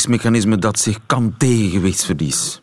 overlevingsmechanisme 0.08 0.58
dat 0.58 0.78
zich 0.78 0.98
kan 1.06 1.34
tegen 1.38 1.70
gewichtsverlies. 1.70 2.62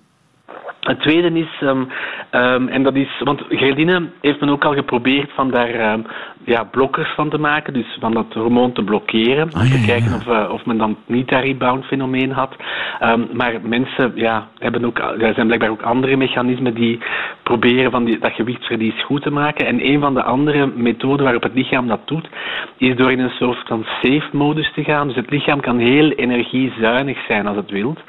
Het 0.80 1.00
tweede 1.00 1.40
is, 1.40 1.62
ehm, 1.62 1.84
ehm, 2.30 2.68
en 2.68 2.84
dat 2.84 2.96
is, 2.96 3.22
want 3.24 3.42
ghreline 3.50 4.10
heeft 4.22 4.40
men 4.40 4.50
ook 4.50 4.66
al 4.66 4.74
geprobeerd 4.74 5.32
van 5.32 5.52
daar 5.52 5.70
ehm, 5.70 6.02
ja, 6.46 6.64
blokkers 6.64 7.14
van 7.16 7.30
te 7.30 7.38
maken, 7.38 7.74
dus 7.74 7.98
van 8.00 8.14
dat 8.14 8.34
hormoon 8.34 8.72
te 8.72 8.84
blokkeren, 8.84 9.44
om 9.54 9.64
ja, 9.64 9.70
te 9.70 9.84
kijken 9.86 10.10
ja. 10.10 10.16
of, 10.16 10.28
eh, 10.28 10.54
of 10.54 10.66
men 10.66 10.78
dan 10.78 10.98
niet 11.06 11.30
dat 11.30 11.44
rebound 11.44 11.86
fenomeen 11.86 12.32
had. 12.32 12.56
Ehm, 13.00 13.22
maar 13.34 13.54
mensen 13.64 14.12
ja, 14.16 14.48
hebben 14.60 14.86
ook, 14.86 15.00
er 15.00 15.34
zijn 15.34 15.46
blijkbaar 15.46 15.70
ook 15.70 15.82
andere 15.82 16.16
mechanismen 16.16 16.74
die 16.74 17.00
proberen 17.44 17.92
van 17.92 18.06
die, 18.06 18.20
dat 18.20 18.32
gewichtsverlies 18.32 19.04
goed 19.04 19.22
te 19.22 19.32
maken. 19.32 19.66
En 19.66 19.88
een 19.88 20.00
van 20.00 20.14
de 20.14 20.24
andere 20.24 20.72
methoden 20.76 21.24
waarop 21.24 21.44
het 21.44 21.54
lichaam 21.54 21.88
dat 21.88 22.08
doet, 22.08 22.30
is 22.78 22.96
door 22.96 23.12
in 23.12 23.20
een 23.20 23.30
soort 23.40 23.68
van 23.68 23.86
safe 24.02 24.30
modus 24.32 24.72
te 24.74 24.84
gaan. 24.84 25.08
Dus 25.08 25.16
het 25.16 25.30
lichaam 25.30 25.60
kan 25.60 25.78
heel 25.78 26.12
energiezuinig 26.12 27.26
zijn 27.28 27.48
als 27.48 27.58
het 27.58 27.72
wilt. 27.72 28.00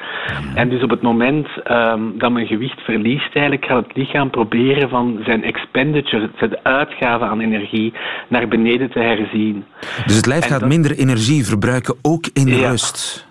En 0.54 0.68
dus 0.68 0.82
op 0.82 0.90
het 0.90 1.02
moment 1.02 1.48
dat 2.14 2.32
men 2.32 2.46
gewicht 2.46 2.80
verliest, 2.80 3.34
eigenlijk 3.34 3.66
gaat 3.66 3.86
het 3.86 3.96
lichaam 3.96 4.15
proberen 4.24 4.88
van 4.88 5.20
zijn 5.24 5.44
expenditure, 5.44 6.30
zijn 6.38 6.56
uitgave 6.62 7.24
aan 7.24 7.40
energie, 7.40 7.92
naar 8.28 8.48
beneden 8.48 8.90
te 8.90 8.98
herzien. 8.98 9.64
Dus 10.06 10.16
het 10.16 10.26
lijf 10.26 10.42
En 10.44 10.48
gaat 10.50 10.60
dat- 10.60 10.68
minder 10.68 10.98
energie 10.98 11.46
verbruiken, 11.46 11.94
ook 12.02 12.24
in 12.32 12.46
Ja. 12.46 12.68
rust. 12.70 13.26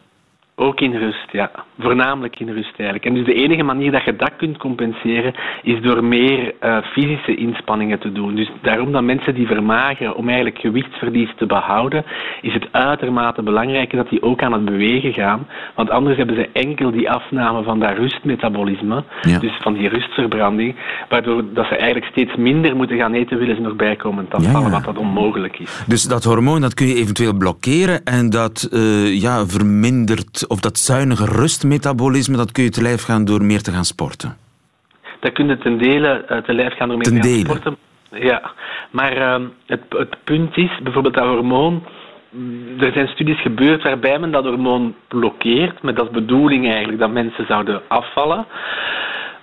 Ook 0.58 0.80
in 0.82 0.96
rust, 0.96 1.32
ja. 1.32 1.52
Voornamelijk 1.80 2.40
in 2.40 2.50
rust 2.50 2.74
eigenlijk. 2.78 3.06
En 3.06 3.14
dus 3.14 3.26
de 3.26 3.34
enige 3.34 3.64
manier 3.64 3.92
dat 3.92 4.04
je 4.04 4.16
dat 4.16 4.32
kunt 4.38 4.58
compenseren 4.58 5.34
is 5.64 5.82
door 5.82 6.04
meer 6.04 6.54
eh, 6.60 6.78
fysische 6.92 7.36
inspanningen 7.36 8.00
te 8.00 8.12
doen. 8.12 8.36
Dus 8.36 8.52
daarom 8.62 8.92
dat 8.92 9.04
mensen 9.04 9.34
die 9.36 9.48
vermageren 9.48 10.16
om 10.16 10.26
eigenlijk 10.28 10.60
gewichtsverlies 10.60 11.30
te 11.38 11.46
behouden, 11.46 12.06
is 12.42 12.54
het 12.54 12.68
uitermate 12.72 13.42
belangrijk 13.42 13.92
dat 13.96 14.10
die 14.10 14.22
ook 14.22 14.42
aan 14.44 14.54
het 14.54 14.66
bewegen 14.66 15.14
gaan. 15.14 15.48
Want 15.76 15.90
anders 15.90 16.18
hebben 16.18 16.36
ze 16.36 16.50
enkel 16.54 16.92
die 16.92 17.10
afname 17.10 17.64
van 17.64 17.80
dat 17.80 17.98
rustmetabolisme, 17.98 19.04
Ja. 19.22 19.40
dus 19.40 19.58
van 19.62 19.74
die 19.74 19.90
rustverbranding, 19.90 20.76
waardoor 21.10 21.44
dat 21.54 21.66
ze 21.66 21.76
eigenlijk 21.76 22.12
steeds 22.12 22.36
minder 22.36 22.76
moeten 22.76 22.98
gaan 22.98 23.14
eten 23.14 23.38
willen 23.38 23.56
ze 23.56 23.62
nog 23.62 23.76
bijkomen 23.76 24.28
te 24.28 24.38
Ja, 24.42 24.46
afvallen, 24.48 24.68
ja. 24.70 24.74
wat 24.76 24.86
dat 24.86 24.98
onmogelijk 24.98 25.60
is. 25.60 25.84
Dus 25.88 26.04
dat 26.04 26.24
hormoon 26.24 26.62
dat 26.62 26.74
kun 26.74 26.88
je 26.88 26.96
eventueel 26.96 27.34
blokkeren 27.38 28.04
en 28.04 28.30
dat 28.30 28.70
eh, 28.72 29.22
ja, 29.22 29.46
vermindert, 29.46 30.45
of 30.48 30.60
dat 30.60 30.78
zuinige 30.78 31.26
rustmetabolisme, 31.26 32.38
dat 32.38 32.52
kun 32.52 32.64
je 32.64 32.70
te 32.70 32.82
lijf 32.82 33.04
gaan 33.04 33.26
door 33.26 33.44
meer 33.44 33.62
te 33.62 33.72
gaan 33.72 33.86
sporten. 33.86 34.38
Dat 35.20 35.34
kun 35.34 35.48
je 35.48 35.58
ten 35.58 35.78
dele 35.78 36.26
eh, 36.26 36.38
te 36.38 36.54
lijf 36.54 36.76
gaan 36.76 36.88
door 36.88 36.98
mee 36.98 37.08
Ten 37.08 37.22
te 37.22 37.30
gaan 37.30 37.40
sporten. 37.40 37.78
Ja, 38.12 38.52
maar 38.92 39.18
ehm, 39.18 39.44
het, 39.66 39.82
het 39.90 40.16
punt 40.24 40.58
is, 40.58 40.80
bijvoorbeeld 40.84 41.14
dat 41.14 41.28
hormoon, 41.28 41.84
mm, 42.30 42.80
er 42.80 42.92
zijn 42.92 43.08
studies 43.08 43.42
gebeurd 43.42 43.84
waarbij 43.84 44.20
men 44.20 44.32
dat 44.32 44.44
hormoon 44.44 44.96
blokkeert, 45.08 45.82
met 45.82 46.00
als 46.00 46.10
bedoeling 46.10 46.70
eigenlijk 46.70 47.00
dat 47.00 47.12
mensen 47.12 47.46
zouden 47.46 47.82
afvallen. 47.88 48.46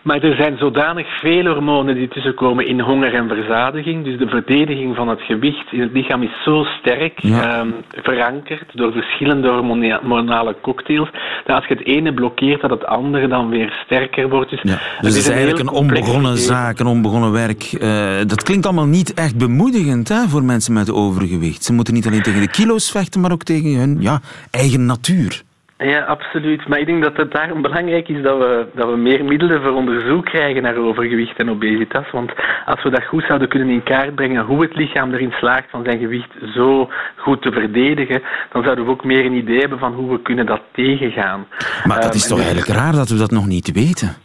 Maar 0.03 0.23
er 0.23 0.37
zijn 0.37 0.57
zodanig 0.59 1.07
veel 1.21 1.45
hormonen 1.47 1.95
die 1.95 2.09
tussenkomen 2.09 2.67
in 2.67 2.81
honger 2.81 3.15
en 3.15 3.29
verzadiging. 3.29 4.05
Dus 4.05 4.19
de 4.19 4.29
verdediging 4.29 4.97
van 4.97 5.09
het 5.09 5.21
gewicht 5.21 5.73
in 5.73 5.81
het 5.81 5.93
lichaam 5.93 6.23
is 6.23 6.43
zo 6.45 6.65
sterk 6.65 7.21
Ja. 7.21 7.59
ehm, 7.59 7.69
verankerd 8.03 8.65
door 8.73 8.93
verschillende 8.93 9.49
hormonale 9.49 10.57
cocktails. 10.63 11.09
Dat 11.45 11.57
als 11.57 11.67
je 11.67 11.75
het 11.75 11.87
ene 11.87 12.15
blokkeert, 12.15 12.61
dat 12.61 12.71
het 12.71 12.85
andere 12.87 13.29
dan 13.29 13.49
weer 13.49 13.81
sterker 13.85 14.29
wordt. 14.29 14.51
Dus, 14.51 14.61
Ja. 14.63 14.71
het 14.71 14.81
Dus 15.01 15.15
het 15.15 15.23
is 15.23 15.29
eigenlijk 15.29 15.59
een 15.59 15.69
onbegonnen 15.77 16.37
zaak, 16.39 16.79
een 16.79 16.87
onbegonnen 16.87 17.33
werk. 17.33 17.63
Eh, 17.63 18.17
dat 18.27 18.43
klinkt 18.43 18.67
allemaal 18.67 18.87
niet 18.87 19.15
echt 19.15 19.39
bemoedigend 19.39 20.09
hè, 20.09 20.29
voor 20.29 20.43
mensen 20.45 20.73
met 20.73 20.93
overgewicht. 20.93 21.65
Ze 21.65 21.73
moeten 21.73 21.95
niet 21.95 22.07
alleen 22.07 22.23
tegen 22.23 22.41
de 22.41 22.51
kilo's 22.51 22.91
vechten, 22.91 23.21
maar 23.21 23.33
ook 23.33 23.43
tegen 23.43 23.79
hun 23.79 23.97
ja, 24.01 24.21
eigen 24.51 24.87
natuur. 24.87 25.43
Ja, 25.85 26.01
absoluut. 26.01 26.69
Maar 26.69 26.79
ik 26.79 26.87
denk 26.87 27.03
dat 27.03 27.17
het 27.17 27.33
daarom 27.33 27.63
belangrijk 27.63 28.09
is 28.09 28.23
dat 28.23 28.39
we, 28.39 28.67
dat 28.75 28.91
we 28.91 28.97
meer 28.97 29.25
middelen 29.25 29.63
voor 29.63 29.73
onderzoek 29.73 30.25
krijgen 30.25 30.63
naar 30.63 30.77
overgewicht 30.77 31.37
en 31.39 31.51
obesitas. 31.51 32.11
Want 32.11 32.33
als 32.67 32.83
we 32.83 32.91
dat 32.91 33.05
goed 33.05 33.25
zouden 33.27 33.49
kunnen 33.49 33.69
in 33.69 33.83
kaart 33.83 34.15
brengen, 34.15 34.45
hoe 34.45 34.63
het 34.63 34.77
lichaam 34.77 35.13
erin 35.13 35.31
slaagt 35.33 35.71
van 35.71 35.85
zijn 35.85 35.99
gewicht 35.99 36.31
zo 36.55 36.91
goed 37.17 37.43
te 37.43 37.53
verdedigen, 37.53 38.23
dan 38.53 38.63
zouden 38.63 38.85
we 38.85 38.91
ook 38.91 39.05
meer 39.05 39.25
een 39.25 39.33
idee 39.33 39.59
hebben 39.59 39.79
van 39.79 39.93
hoe 39.95 40.11
we 40.11 40.23
kunnen 40.23 40.47
dat 40.47 40.61
tegengaan. 40.73 41.47
Maar 41.85 41.97
dat 41.97 42.05
Ehm, 42.07 42.15
is 42.17 42.27
toch 42.27 42.39
dus- 42.39 42.47
eigenlijk 42.47 42.79
raar 42.79 42.93
dat 42.93 43.09
we 43.09 43.17
dat 43.19 43.31
nog 43.31 43.47
niet 43.47 43.73
weten? 43.73 44.17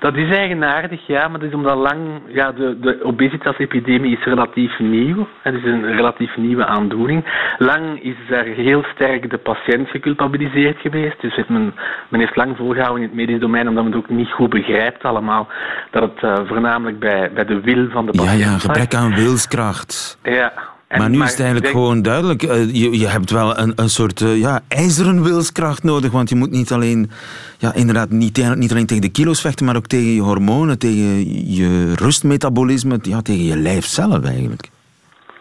Dat 0.00 0.16
is 0.16 0.36
eigenaardig, 0.36 1.06
ja, 1.06 1.28
maar 1.28 1.38
dat 1.38 1.48
is 1.48 1.54
omdat 1.54 1.76
lang, 1.76 2.00
ja, 2.28 2.52
de, 2.52 2.78
de 2.80 3.04
obesitas-epidemie 3.04 4.16
is 4.18 4.24
relatief 4.24 4.78
nieuw. 4.78 5.26
Het 5.42 5.54
is 5.54 5.64
een 5.64 5.84
relatief 5.96 6.36
nieuwe 6.36 6.66
aandoening. 6.66 7.24
Lang 7.58 8.02
is 8.02 8.16
er 8.30 8.44
heel 8.44 8.82
sterk 8.94 9.30
de 9.30 9.38
patiënt 9.38 9.88
geculpabiliseerd 9.88 10.78
geweest. 10.80 11.20
Dus 11.20 11.34
heeft 11.36 11.48
men, 11.48 11.74
men 12.08 12.20
heeft 12.20 12.36
lang 12.36 12.56
volgehouden 12.56 13.02
in 13.02 13.08
het 13.08 13.16
medisch 13.16 13.40
domein, 13.40 13.68
omdat 13.68 13.84
men 13.84 13.92
het 13.92 14.02
ook 14.02 14.08
niet 14.16 14.30
goed 14.30 14.50
begrijpt 14.50 15.02
allemaal, 15.02 15.48
dat 15.90 16.02
het 16.02 16.22
eh, 16.22 16.46
voornamelijk 16.46 16.98
bij, 16.98 17.30
bij 17.34 17.44
de 17.44 17.60
wil 17.60 17.88
van 17.90 18.06
de 18.06 18.12
Ja, 18.14 18.22
patiënt 18.22 18.44
ja, 18.44 18.50
lag. 18.50 18.60
gebrek 18.60 18.94
aan 18.94 19.14
wilskracht. 19.14 20.18
Ja. 20.22 20.52
En- 20.90 20.98
maar 20.98 21.10
nu 21.10 21.22
is 21.22 21.30
het 21.30 21.40
eigenlijk 21.40 21.62
denk- 21.62 21.76
gewoon 21.78 22.02
duidelijk. 22.02 22.42
eh, 22.42 22.74
je, 22.74 22.98
je 22.98 23.08
hebt 23.08 23.30
wel 23.30 23.58
een, 23.58 23.72
een 23.76 23.90
soort 23.90 24.20
eh, 24.20 24.38
ja, 24.38 24.62
ijzeren 24.68 25.22
wilskracht 25.22 25.82
nodig. 25.82 26.10
Want 26.12 26.28
je 26.28 26.34
moet 26.34 26.50
niet 26.50 26.72
alleen, 26.72 27.10
ja, 27.58 27.74
inderdaad, 27.74 28.10
niet, 28.10 28.34
tegen- 28.34 28.58
niet 28.58 28.70
alleen 28.70 28.86
tegen 28.86 29.02
de 29.02 29.08
kilo's 29.08 29.40
vechten, 29.40 29.66
maar 29.66 29.76
ook 29.76 29.86
tegen 29.86 30.14
je 30.14 30.20
hormonen, 30.20 30.78
tegen 30.78 31.54
je 31.54 31.94
rustmetabolisme, 31.94 32.98
ja, 33.02 33.22
tegen 33.22 33.44
je 33.44 33.56
lijf 33.56 33.86
zelf 33.86 34.24
eigenlijk. 34.24 34.70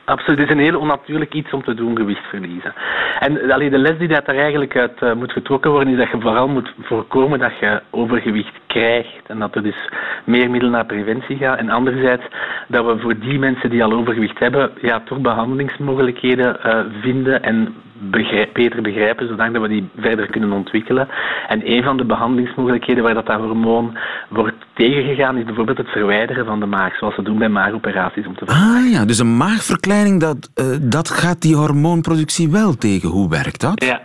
Absoluut, 0.10 0.40
het 0.40 0.50
is 0.50 0.56
een 0.56 0.64
heel 0.64 0.80
onnatuurlijk 0.80 1.34
iets 1.34 1.52
om 1.52 1.64
te 1.64 1.74
doen, 1.74 1.98
gewicht 1.98 2.26
verliezen. 2.30 2.74
En 3.20 3.52
allee, 3.52 3.70
de 3.70 3.78
les 3.78 3.98
die 3.98 4.08
dat 4.08 4.28
er 4.28 4.38
eigenlijk 4.38 4.78
uit 4.78 5.02
uh, 5.02 5.14
moet 5.14 5.32
getrokken 5.32 5.72
worden, 5.72 5.94
is 5.94 6.00
dat 6.00 6.10
je 6.10 6.22
vooral 6.22 6.48
moet 6.48 6.74
voorkomen 6.82 7.40
dat 7.40 7.60
je 7.60 7.82
overgewicht 7.90 8.60
krijgt 8.68 9.28
en 9.28 9.40
dat 9.40 9.56
er 9.56 9.64
dus 9.64 9.90
meer 10.24 10.50
middelen 10.50 10.72
naar 10.72 10.86
preventie 10.86 11.38
gaan. 11.38 11.58
En 11.58 11.70
anderzijds 11.70 12.24
dat 12.68 12.86
we 12.86 13.00
voor 13.00 13.20
die 13.20 13.40
mensen 13.40 13.70
die 13.70 13.84
al 13.84 13.94
overgewicht 13.94 14.40
hebben, 14.40 14.72
ja, 14.82 15.00
toch 15.00 15.20
behandelingsmogelijkheden 15.20 16.58
uh, 16.66 16.80
vinden 17.02 17.44
en 17.44 17.76
begrijp, 18.00 18.54
beter 18.54 18.82
begrijpen, 18.82 19.28
zodat 19.28 19.52
we 19.52 19.68
die 19.68 19.90
verder 19.98 20.28
kunnen 20.32 20.52
ontwikkelen. 20.52 21.08
En 21.48 21.72
een 21.72 21.84
van 21.84 21.98
de 21.98 22.06
behandelingsmogelijkheden 22.06 23.04
waar 23.04 23.14
dat, 23.14 23.26
dat 23.26 23.40
hormoon 23.40 23.98
wordt 24.30 24.56
tegengegaan, 24.74 25.38
is 25.38 25.44
bijvoorbeeld 25.44 25.78
het 25.78 25.90
verwijderen 25.90 26.46
van 26.46 26.60
de 26.60 26.66
maag, 26.66 26.98
zoals 26.98 27.16
ze 27.16 27.22
doen 27.22 27.38
bij 27.38 27.50
maagoperaties 27.50 28.28
om 28.28 28.36
te 28.36 28.46
Ah 28.46 28.92
ja, 28.92 29.06
dus 29.06 29.20
een 29.20 29.38
maagverkleining, 29.38 30.20
dat, 30.20 30.50
uh, 30.56 30.66
dat 30.82 31.10
gaat 31.10 31.42
die 31.42 31.56
hormoonproductie 31.56 32.52
wel 32.52 32.76
tegen. 32.76 33.10
Hoe 33.10 33.30
werkt 33.30 33.62
dat? 33.62 33.84
Ja. 33.84 34.02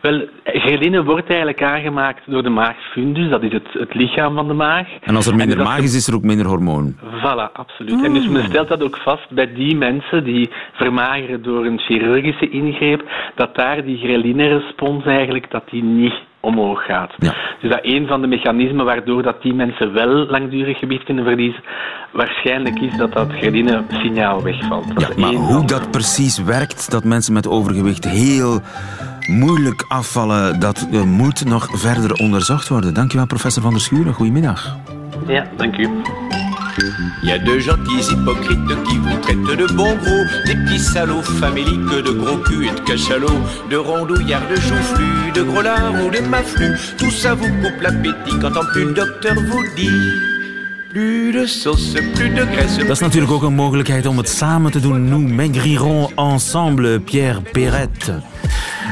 Wel, 0.00 0.28
ghreline 0.44 1.04
wordt 1.04 1.28
eigenlijk 1.28 1.62
aangemaakt 1.62 2.22
door 2.26 2.42
de 2.42 2.48
maagfundus, 2.48 3.30
dat 3.30 3.42
is 3.42 3.52
het, 3.52 3.68
het 3.72 3.94
lichaam 3.94 4.34
van 4.34 4.48
de 4.48 4.54
maag. 4.54 4.88
En 5.00 5.16
als 5.16 5.26
er 5.26 5.36
minder 5.36 5.62
maag 5.62 5.78
is, 5.78 5.94
is 5.94 6.06
er 6.06 6.14
ook 6.14 6.22
minder 6.22 6.46
hormoon? 6.46 6.94
Voilà, 6.94 7.52
absoluut. 7.52 8.04
En 8.04 8.14
dus 8.14 8.28
men 8.28 8.44
stelt 8.44 8.68
dat 8.68 8.82
ook 8.82 8.96
vast 8.96 9.30
bij 9.30 9.54
die 9.54 9.76
mensen 9.76 10.24
die 10.24 10.50
vermageren 10.72 11.42
door 11.42 11.66
een 11.66 11.78
chirurgische 11.78 12.48
ingreep, 12.48 13.02
dat 13.34 13.54
daar 13.54 13.84
die 13.84 13.98
ghreline-respons 13.98 15.04
eigenlijk 15.04 15.50
dat 15.50 15.62
die 15.70 15.82
niet 15.82 16.14
omhoog 16.48 16.84
gaat. 16.84 17.12
Ja. 17.18 17.34
Dus 17.60 17.70
dat 17.70 17.80
een 17.82 18.06
van 18.06 18.20
de 18.20 18.26
mechanismen 18.26 18.84
waardoor 18.84 19.22
dat 19.22 19.42
die 19.42 19.54
mensen 19.54 19.92
wel 19.92 20.08
langdurig 20.08 20.78
gewicht 20.78 21.04
kunnen 21.04 21.24
verliezen, 21.24 21.62
waarschijnlijk 22.12 22.80
is 22.80 22.96
dat 22.96 23.12
dat 23.12 23.32
ghreline-signaal 23.32 24.42
wegvalt. 24.42 24.94
Dat 24.94 25.12
ja, 25.16 25.20
maar 25.20 25.32
hoe 25.32 25.66
dat 25.66 25.90
precies 25.90 26.42
werkt, 26.42 26.90
dat 26.90 27.04
mensen 27.04 27.32
met 27.32 27.48
overgewicht 27.48 28.04
heel 28.04 28.60
moeilijk 29.28 29.84
afvallen, 29.88 30.60
dat 30.60 30.88
uh, 30.92 31.02
moet 31.02 31.44
nog 31.44 31.68
verder 31.72 32.12
onderzocht 32.12 32.68
worden. 32.68 32.94
Dankjewel, 32.94 33.26
professor 33.26 33.62
Van 33.62 33.72
der 33.72 33.80
Schuren. 33.80 34.12
Goedemiddag. 34.12 34.76
Ja, 35.26 35.46
dank 35.56 35.76
u. 35.76 35.88
Il 37.22 37.28
y 37.28 37.32
a 37.32 37.38
de 37.38 37.58
gentils 37.58 38.12
hypocrites 38.12 38.84
qui 38.84 38.98
vous 38.98 39.16
traitent 39.20 39.58
de 39.58 39.66
bon 39.74 39.96
gros, 39.96 40.24
des 40.46 40.54
petits 40.54 40.78
salauds 40.78 41.22
faméliques 41.22 41.90
de 41.90 42.10
gros 42.10 42.38
cul 42.38 42.66
et 42.66 42.70
de 42.70 42.80
cachalots, 42.80 43.42
de 43.70 43.76
rondouillards, 43.76 44.48
de 44.48 44.56
joufflus, 44.56 45.32
de 45.34 45.42
gros 45.42 45.62
lards 45.62 45.94
ou 46.04 46.10
de 46.10 46.20
maflus. 46.20 46.94
Tout 46.98 47.10
ça 47.10 47.34
vous 47.34 47.48
coupe 47.48 47.80
l'appétit 47.80 48.38
quand 48.40 48.56
en 48.56 48.64
plus 48.72 48.84
le 48.84 48.94
docteur 48.94 49.34
vous 49.34 49.64
dit. 49.76 50.27
Plus 50.98 51.32
de 51.32 51.46
sauce, 51.46 51.92
plus 51.92 52.34
de 52.34 52.46
graisse. 52.46 52.78
Dat 52.78 52.90
is 52.90 52.98
natuurlijk 52.98 53.32
ook 53.32 53.42
een 53.42 53.54
mogelijkheid 53.54 54.06
om 54.06 54.16
het 54.16 54.28
samen 54.28 54.70
te 54.70 54.80
doen. 54.80 55.08
Nous 55.08 55.32
maigrirons 55.32 56.14
ensemble, 56.14 57.00
Pierre 57.00 57.40
Perret. 57.40 58.12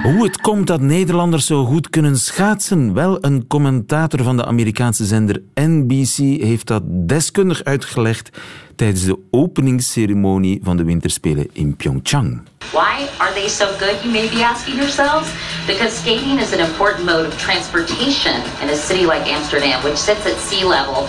Hoe 0.03 0.25
het 0.25 0.41
komt 0.41 0.67
dat 0.67 0.81
Nederlanders 0.81 1.47
zo 1.47 1.65
goed 1.65 1.91
kunnen 1.91 2.17
schaatsen? 2.19 2.95
Wel, 2.95 3.25
een 3.25 3.47
commentator 3.47 4.23
van 4.23 4.37
de 4.37 4.45
Amerikaanse 4.45 5.05
zender 5.05 5.43
NBC 5.55 6.17
heeft 6.43 6.67
dat 6.67 6.83
deskundig 6.87 7.65
uitgelegd 7.65 8.31
tijdens 8.77 9.05
de 9.05 9.19
openingsceremonie 9.31 10.61
van 10.63 10.77
de 10.77 10.85
Winterspelen 10.85 11.49
in 11.53 11.77
Pyeongchang. 11.77 12.41
Why 12.71 13.07
are 13.17 13.33
they 13.35 13.49
so 13.49 13.65
good, 13.65 14.03
you 14.03 14.13
may 14.13 14.29
be 14.29 14.45
asking 14.45 14.77
yourselves? 14.77 15.29
Because 15.67 15.97
skating 15.97 16.41
is 16.41 16.53
an 16.53 16.67
important 16.69 17.05
mode 17.05 17.27
of 17.27 17.37
transportation 17.37 18.35
in 18.63 18.69
a 18.69 18.77
city 18.77 19.05
like 19.05 19.35
Amsterdam, 19.37 19.83
which 19.83 19.99
sits 19.99 20.27
at 20.27 20.39
sea 20.49 20.65
level. 20.65 21.09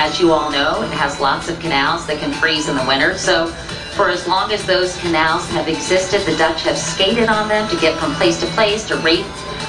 As 0.00 0.20
you 0.20 0.30
all 0.30 0.48
know, 0.48 0.80
it 0.82 0.92
has 0.92 1.18
lots 1.18 1.48
of 1.48 1.58
canals 1.58 2.06
that 2.06 2.20
can 2.20 2.30
freeze 2.32 2.68
in 2.68 2.76
the 2.76 2.84
winter. 2.84 3.18
So 3.18 3.52
for 3.98 4.10
as 4.10 4.26
long 4.26 4.52
as 4.52 4.64
those 4.64 5.00
canals 5.00 5.48
have 5.48 5.70
existed, 5.70 6.24
the 6.24 6.36
Dutch 6.36 6.62
have 6.62 6.76
skated 6.76 7.28
on 7.28 7.48
them 7.48 7.68
to 7.68 7.76
get 7.76 7.94
from 7.94 8.14
place 8.14 8.38
to 8.38 8.46
place 8.46 8.86
to 8.86 8.96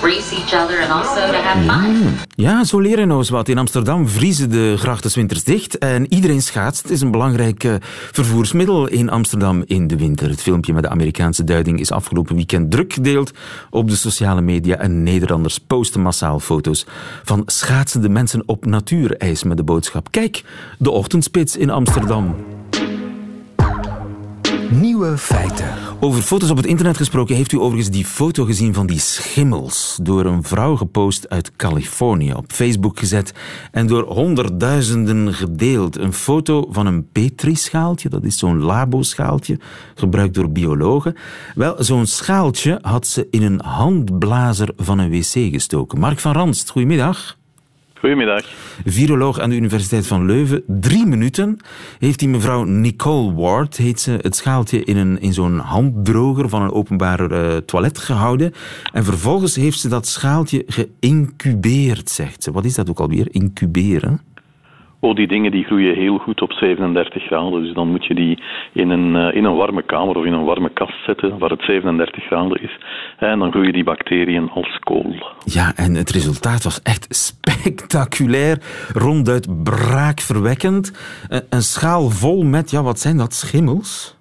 race, 0.01 0.31
each 0.31 0.53
other 0.53 0.81
and 0.81 0.91
also 0.91 1.31
to 1.31 1.41
have 1.41 1.65
fun. 1.65 2.17
Ja, 2.35 2.63
zo 2.63 2.79
leren 2.79 3.07
nou 3.07 3.19
eens 3.19 3.29
wat. 3.29 3.49
In 3.49 3.57
Amsterdam 3.57 4.07
vriezen 4.07 4.49
de 4.49 4.75
grachten 4.77 5.11
winters 5.13 5.43
dicht 5.43 5.77
en 5.77 6.13
iedereen 6.13 6.41
schaatst. 6.41 6.81
Het 6.81 6.91
is 6.91 7.01
een 7.01 7.11
belangrijk 7.11 7.63
uh, 7.63 7.73
vervoersmiddel 8.11 8.87
in 8.87 9.09
Amsterdam 9.09 9.63
in 9.65 9.87
de 9.87 9.97
winter. 9.97 10.29
Het 10.29 10.41
filmpje 10.41 10.73
met 10.73 10.83
de 10.83 10.89
Amerikaanse 10.89 11.43
duiding 11.43 11.79
is 11.79 11.91
afgelopen 11.91 12.35
weekend 12.35 12.71
druk 12.71 12.93
gedeeld 12.93 13.31
op 13.69 13.89
de 13.89 13.95
sociale 13.95 14.41
media 14.41 14.75
en 14.75 15.03
Nederlanders 15.03 15.57
posten 15.57 16.01
massaal 16.01 16.39
foto's 16.39 16.85
van 17.23 17.41
schaatsende 17.45 18.09
mensen 18.09 18.43
op 18.45 18.65
natuurijs 18.65 19.43
met 19.43 19.57
de 19.57 19.63
boodschap. 19.63 20.11
Kijk, 20.11 20.43
de 20.77 20.91
ochtendspits 20.91 21.57
in 21.57 21.69
Amsterdam. 21.69 22.35
Nieuwe 24.71 25.17
feiten. 25.17 25.73
Over 25.99 26.21
foto's 26.21 26.49
op 26.49 26.57
het 26.57 26.65
internet 26.65 26.97
gesproken, 26.97 27.35
heeft 27.35 27.51
u 27.51 27.59
overigens 27.59 27.89
die 27.89 28.05
foto 28.05 28.45
gezien 28.45 28.73
van 28.73 28.87
die 28.87 28.99
schimmels? 28.99 29.99
Door 30.01 30.25
een 30.25 30.43
vrouw 30.43 30.75
gepost 30.75 31.29
uit 31.29 31.55
Californië, 31.55 32.33
op 32.33 32.51
Facebook 32.51 32.99
gezet 32.99 33.33
en 33.71 33.87
door 33.87 34.03
honderdduizenden 34.03 35.33
gedeeld. 35.33 35.97
Een 35.97 36.13
foto 36.13 36.67
van 36.71 36.85
een 36.85 37.09
Petri-schaaltje, 37.11 38.09
dat 38.09 38.23
is 38.23 38.37
zo'n 38.37 38.61
labo-schaaltje, 38.61 39.59
gebruikt 39.95 40.33
door 40.33 40.51
biologen. 40.51 41.15
Wel, 41.55 41.75
zo'n 41.83 42.05
schaaltje 42.05 42.79
had 42.81 43.07
ze 43.07 43.27
in 43.31 43.43
een 43.43 43.61
handblazer 43.61 44.71
van 44.75 44.99
een 44.99 45.09
wc 45.09 45.51
gestoken. 45.51 45.99
Mark 45.99 46.19
van 46.19 46.33
Ranst, 46.33 46.69
goedemiddag. 46.69 47.38
Goedemiddag. 47.99 48.43
Viroloog 48.85 49.39
aan 49.39 49.49
de 49.49 49.55
Universiteit 49.55 50.07
van 50.07 50.25
Leuven. 50.25 50.63
Drie 50.67 51.05
minuten 51.05 51.57
heeft 51.99 52.19
die 52.19 52.29
mevrouw 52.29 52.63
Nicole 52.63 53.33
Ward, 53.33 53.77
heet 53.77 53.99
ze, 53.99 54.17
het 54.21 54.35
schaaltje 54.35 54.83
in, 54.83 54.97
een, 54.97 55.21
in 55.21 55.33
zo'n 55.33 55.57
handdroger 55.57 56.49
van 56.49 56.61
een 56.61 56.71
openbaar 56.71 57.31
uh, 57.31 57.57
toilet 57.57 57.97
gehouden. 57.97 58.53
En 58.93 59.03
vervolgens 59.03 59.55
heeft 59.55 59.79
ze 59.79 59.87
dat 59.87 60.07
schaaltje 60.07 60.63
geïncubeerd, 60.67 62.09
zegt 62.09 62.43
ze. 62.43 62.51
Wat 62.51 62.65
is 62.65 62.75
dat 62.75 62.89
ook 62.89 62.99
alweer, 62.99 63.27
incuberen? 63.31 64.21
Oh, 65.01 65.15
die 65.15 65.27
dingen 65.27 65.51
die 65.51 65.63
groeien 65.63 65.95
heel 65.95 66.17
goed 66.17 66.41
op 66.41 66.51
37 66.53 67.23
graden. 67.23 67.63
Dus 67.63 67.73
dan 67.73 67.87
moet 67.87 68.05
je 68.05 68.15
die 68.15 68.39
in 68.73 68.89
een, 68.89 69.15
uh, 69.15 69.35
in 69.35 69.43
een 69.43 69.55
warme 69.55 69.81
kamer 69.81 70.15
of 70.15 70.25
in 70.25 70.33
een 70.33 70.43
warme 70.43 70.69
kast 70.69 71.03
zetten 71.05 71.37
waar 71.37 71.49
het 71.49 71.61
37 71.61 72.23
graden 72.23 72.61
is. 72.61 72.77
En 73.17 73.39
dan 73.39 73.51
groeien 73.51 73.73
die 73.73 73.83
bacteriën 73.83 74.49
als 74.49 74.79
kool. 74.79 75.15
Ja, 75.43 75.71
en 75.75 75.95
het 75.95 76.11
resultaat 76.11 76.63
was 76.63 76.81
echt 76.81 77.05
spectaculair. 77.09 78.57
Ronduit 78.93 79.63
braakverwekkend. 79.63 80.91
Een, 81.29 81.41
een 81.49 81.61
schaal 81.61 82.09
vol 82.09 82.43
met, 82.43 82.71
ja, 82.71 82.83
wat 82.83 82.99
zijn 82.99 83.17
dat, 83.17 83.33
schimmels? 83.33 84.17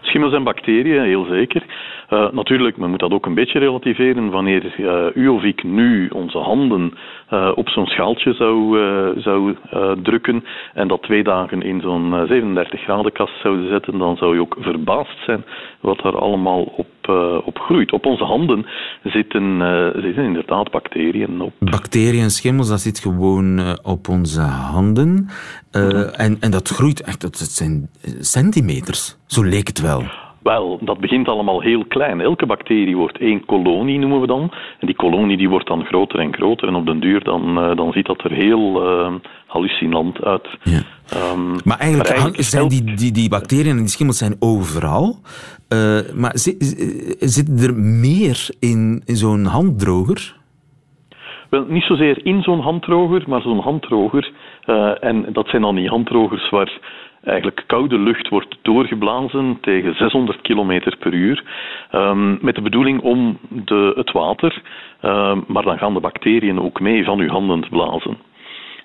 Schimmels 0.00 0.32
en 0.32 0.44
bacteriën, 0.44 1.02
heel 1.02 1.24
zeker. 1.24 1.62
Uh, 2.10 2.30
natuurlijk, 2.32 2.76
men 2.76 2.90
moet 2.90 3.00
dat 3.00 3.12
ook 3.12 3.26
een 3.26 3.34
beetje 3.34 3.58
relativeren. 3.58 4.30
Wanneer 4.30 5.12
u 5.14 5.28
of 5.28 5.42
ik 5.42 5.62
nu 5.62 6.08
onze 6.08 6.38
handen 6.38 6.94
uh, 7.30 7.52
op 7.54 7.68
zo'n 7.68 7.86
schaaltje 7.86 8.32
zou, 8.32 8.78
zou 9.20 9.56
drukken 10.02 10.44
en 10.74 10.88
dat 10.88 11.02
twee 11.02 11.22
dagen 11.22 11.62
in 11.62 11.80
zo'n 11.80 12.26
37 12.28 12.80
graden 12.80 13.12
kast 13.12 13.40
zouden 13.42 13.68
zetten, 13.68 13.98
dan 13.98 14.16
zou 14.16 14.34
je 14.34 14.40
ook 14.40 14.56
verbaasd 14.60 15.24
zijn 15.24 15.44
wat 15.80 16.04
er 16.04 16.18
allemaal 16.18 16.62
op, 16.62 16.86
op 17.44 17.58
groeit. 17.58 17.92
Op 17.92 18.06
onze 18.06 18.24
handen 18.24 18.66
zitten, 19.02 19.60
zitten 20.02 20.24
inderdaad 20.24 20.70
bacteriën 20.70 21.40
op. 21.40 21.52
Bacteriën 21.58 22.22
en 22.22 22.30
schimmels, 22.30 22.68
dat 22.68 22.80
zit 22.80 22.98
gewoon 22.98 23.78
op 23.82 24.08
onze 24.08 24.40
handen. 24.40 25.28
en, 25.70 26.36
en 26.40 26.50
dat 26.50 26.68
groeit 26.68 27.02
echt, 27.02 27.20
dat 27.20 27.36
zijn 27.36 27.88
centimeters. 28.20 29.16
Zo 29.26 29.42
leek 29.42 29.66
het 29.66 29.80
wel. 29.80 30.19
Wel, 30.42 30.78
dat 30.80 31.00
begint 31.00 31.28
allemaal 31.28 31.60
heel 31.60 31.84
klein. 31.84 32.20
Elke 32.20 32.46
bacterie 32.46 32.96
wordt 32.96 33.18
één 33.18 33.44
kolonie, 33.44 33.98
noemen 33.98 34.20
we 34.20 34.26
dan. 34.26 34.52
En 34.78 34.86
die 34.86 34.96
kolonie 34.96 35.36
die 35.36 35.48
wordt 35.48 35.66
dan 35.66 35.84
groter 35.84 36.18
en 36.18 36.34
groter. 36.34 36.68
En 36.68 36.74
op 36.74 36.86
den 36.86 37.00
duur 37.00 37.24
dan, 37.24 37.58
uh, 37.58 37.76
dan 37.76 37.92
ziet 37.92 38.06
dat 38.06 38.24
er 38.24 38.32
heel 38.32 38.82
uh, 38.82 39.14
hallucinant 39.46 40.24
uit. 40.24 40.48
Ja. 40.62 40.82
Um, 41.32 41.56
maar 41.64 41.78
eigenlijk, 41.78 42.34
zijn 42.42 42.68
die, 42.68 42.94
die, 42.94 43.12
die 43.12 43.28
bacteriën 43.28 43.70
en 43.70 43.76
die 43.76 43.88
schimmels 43.88 44.18
zijn 44.18 44.36
overal. 44.38 45.16
Uh, 45.68 45.98
maar 46.14 46.32
zitten 47.18 47.58
er 47.58 47.74
meer 47.74 48.48
in, 48.60 49.02
in 49.04 49.16
zo'n 49.16 49.44
handdroger? 49.44 50.36
Wel, 51.50 51.64
niet 51.68 51.82
zozeer 51.82 52.24
in 52.24 52.42
zo'n 52.42 52.60
handdroger, 52.60 53.24
maar 53.26 53.40
zo'n 53.40 53.60
handdroger. 53.60 54.32
en 55.00 55.26
dat 55.32 55.48
zijn 55.48 55.62
dan 55.62 55.74
die 55.74 55.88
handdrogers 55.88 56.50
waar 56.50 56.78
eigenlijk 57.24 57.64
koude 57.66 57.98
lucht 57.98 58.28
wordt 58.28 58.58
doorgeblazen 58.62 59.58
tegen 59.60 59.94
600 59.94 60.40
km 60.40 60.80
per 60.98 61.12
uur. 61.12 61.44
Um, 61.92 62.38
met 62.40 62.54
de 62.54 62.62
bedoeling 62.62 63.00
om 63.00 63.38
de, 63.48 63.92
het 63.94 64.12
water, 64.12 64.62
um, 65.02 65.44
maar 65.46 65.62
dan 65.62 65.78
gaan 65.78 65.94
de 65.94 66.00
bacteriën 66.00 66.60
ook 66.60 66.80
mee 66.80 67.04
van 67.04 67.20
uw 67.20 67.28
handen 67.28 67.60
te 67.60 67.68
blazen. 67.68 68.18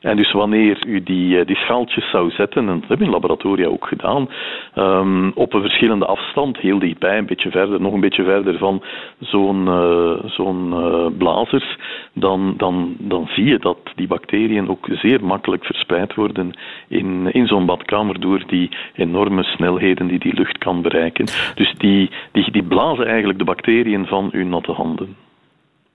En 0.06 0.16
dus 0.16 0.32
wanneer 0.32 0.78
u 0.88 1.04
die, 1.04 1.40
eh, 1.40 1.46
die 1.46 1.56
schaaltjes 1.56 2.10
zou 2.10 2.32
zetten, 2.32 2.70
en 2.70 2.80
dat 2.80 2.88
hebben 2.88 2.98
we 2.98 3.04
in 3.06 3.20
laboratoria 3.20 3.68
ook 3.68 3.88
gedaan, 3.88 4.30
um, 4.76 5.32
op 5.36 5.54
een 5.54 5.62
verschillende 5.62 6.06
afstand, 6.06 6.58
heel 6.58 6.80
dichtbij, 6.80 7.18
een 7.18 7.26
beetje 7.26 7.52
verder, 7.52 7.82
nog 7.82 7.94
een 7.94 8.00
beetje 8.00 8.24
verder 8.24 8.58
van 8.58 8.84
zo'n 9.20 9.66
uh, 9.66 10.12
zo'n 10.26 10.74
uh, 10.74 11.06
blazers, 11.18 11.78
dan, 12.14 12.54
dan, 12.58 12.96
dan 13.00 13.28
zie 13.28 13.46
je 13.46 13.60
dat 13.60 13.78
die 13.96 14.08
bacteriën 14.08 14.70
ook 14.70 14.88
zeer 14.92 15.26
makkelijk 15.26 15.66
verspreid 15.66 16.16
worden 16.16 16.52
in, 16.88 17.32
in 17.32 17.48
zo'n 17.48 17.66
badkamer 17.66 18.20
door 18.20 18.44
die 18.48 18.70
enorme 18.96 19.44
snelheden 19.44 20.08
die 20.08 20.20
die 20.20 20.34
lucht 20.34 20.58
kan 20.58 20.82
bereiken. 20.82 21.26
Dus 21.56 21.74
die, 21.78 22.10
die, 22.32 22.52
die 22.52 22.64
blazen 22.64 23.08
eigenlijk 23.08 23.40
de 23.40 23.46
bacteriën 23.46 24.06
van 24.06 24.30
uw 24.32 24.46
natte 24.46 24.72
handen 24.72 25.16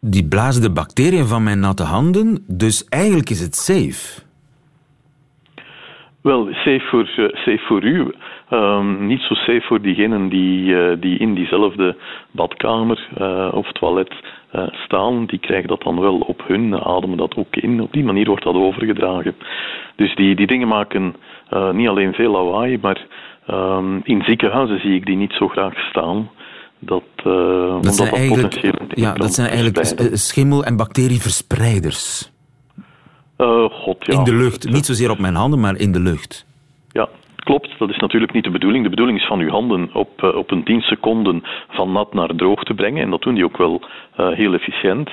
die 0.00 0.28
blazen 0.28 0.62
de 0.62 0.72
bacteriën 0.72 1.26
van 1.26 1.42
mijn 1.42 1.60
natte 1.60 1.82
handen, 1.82 2.44
dus 2.48 2.84
eigenlijk 2.88 3.30
is 3.30 3.40
het 3.40 3.54
safe. 3.54 4.22
Wel, 6.22 6.48
safe 6.52 6.80
voor, 6.90 7.10
uh, 7.16 7.28
safe 7.34 7.62
voor 7.66 7.82
u. 7.82 8.14
Um, 8.50 9.06
niet 9.06 9.20
zo 9.20 9.34
safe 9.34 9.60
voor 9.60 9.80
diegenen 9.80 10.28
die, 10.28 10.64
uh, 10.64 11.00
die 11.00 11.18
in 11.18 11.34
diezelfde 11.34 11.96
badkamer 12.30 13.08
uh, 13.20 13.48
of 13.52 13.72
toilet 13.72 14.14
staan. 14.72 15.26
Die 15.26 15.38
krijgen 15.38 15.68
dat 15.68 15.82
dan 15.82 16.00
wel 16.00 16.18
op 16.18 16.42
hun, 16.46 16.80
ademen 16.80 17.16
dat 17.16 17.36
ook 17.36 17.56
in. 17.56 17.80
Op 17.80 17.92
die 17.92 18.04
manier 18.04 18.26
wordt 18.26 18.44
dat 18.44 18.54
overgedragen. 18.54 19.34
Dus 19.96 20.14
die, 20.14 20.34
die 20.34 20.46
dingen 20.46 20.68
maken 20.68 21.14
niet 21.72 21.88
alleen 21.88 22.12
veel 22.12 22.30
lawaai, 22.30 22.78
maar 22.82 23.06
um, 23.50 24.00
in 24.04 24.22
ziekenhuizen 24.22 24.80
zie 24.80 24.94
ik 24.94 25.06
die 25.06 25.16
niet 25.16 25.32
zo 25.32 25.48
graag 25.48 25.78
staan. 25.78 26.30
Dat, 26.80 27.02
uh, 27.26 27.82
dat, 27.82 27.94
zijn 27.94 28.10
eigenlijk, 28.10 28.72
ja, 28.94 29.12
dat 29.12 29.34
zijn 29.34 29.48
eigenlijk 29.48 30.10
schimmel- 30.12 30.64
en 30.64 30.76
bacterieverspreiders. 30.76 32.32
Uh, 33.38 33.64
God, 33.70 33.96
ja. 34.06 34.18
In 34.18 34.24
de 34.24 34.34
lucht. 34.34 34.70
Niet 34.70 34.86
zozeer 34.86 35.10
op 35.10 35.18
mijn 35.18 35.34
handen, 35.34 35.60
maar 35.60 35.76
in 35.76 35.92
de 35.92 36.00
lucht. 36.00 36.46
Ja, 36.88 37.08
klopt. 37.36 37.78
Dat 37.78 37.90
is 37.90 37.96
natuurlijk 37.96 38.32
niet 38.32 38.44
de 38.44 38.50
bedoeling. 38.50 38.84
De 38.84 38.90
bedoeling 38.90 39.18
is 39.18 39.26
van 39.26 39.40
uw 39.40 39.50
handen 39.50 39.90
op, 39.94 40.22
uh, 40.22 40.36
op 40.36 40.50
een 40.50 40.64
10 40.64 40.80
seconden 40.80 41.42
van 41.68 41.92
nat 41.92 42.14
naar 42.14 42.34
droog 42.36 42.62
te 42.62 42.74
brengen. 42.74 43.02
En 43.02 43.10
dat 43.10 43.22
doen 43.22 43.34
die 43.34 43.44
ook 43.44 43.56
wel 43.56 43.82
heel 44.16 44.54
efficiënt. 44.54 45.10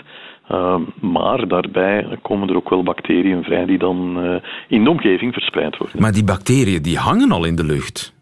Uh, 0.51 0.75
maar 0.99 1.47
daarbij 1.47 2.17
komen 2.21 2.49
er 2.49 2.55
ook 2.55 2.69
wel 2.69 2.83
bacteriën 2.83 3.43
vrij 3.43 3.65
die 3.65 3.77
dan 3.77 4.17
in 4.67 4.83
de 4.83 4.89
omgeving 4.89 5.33
verspreid 5.33 5.77
worden. 5.77 6.01
Maar 6.01 6.11
die 6.13 6.23
bacteriën 6.23 6.81
die 6.81 6.97
hangen 6.97 7.31
al 7.31 7.45
in 7.45 7.55
de 7.55 7.65
lucht? 7.65 8.13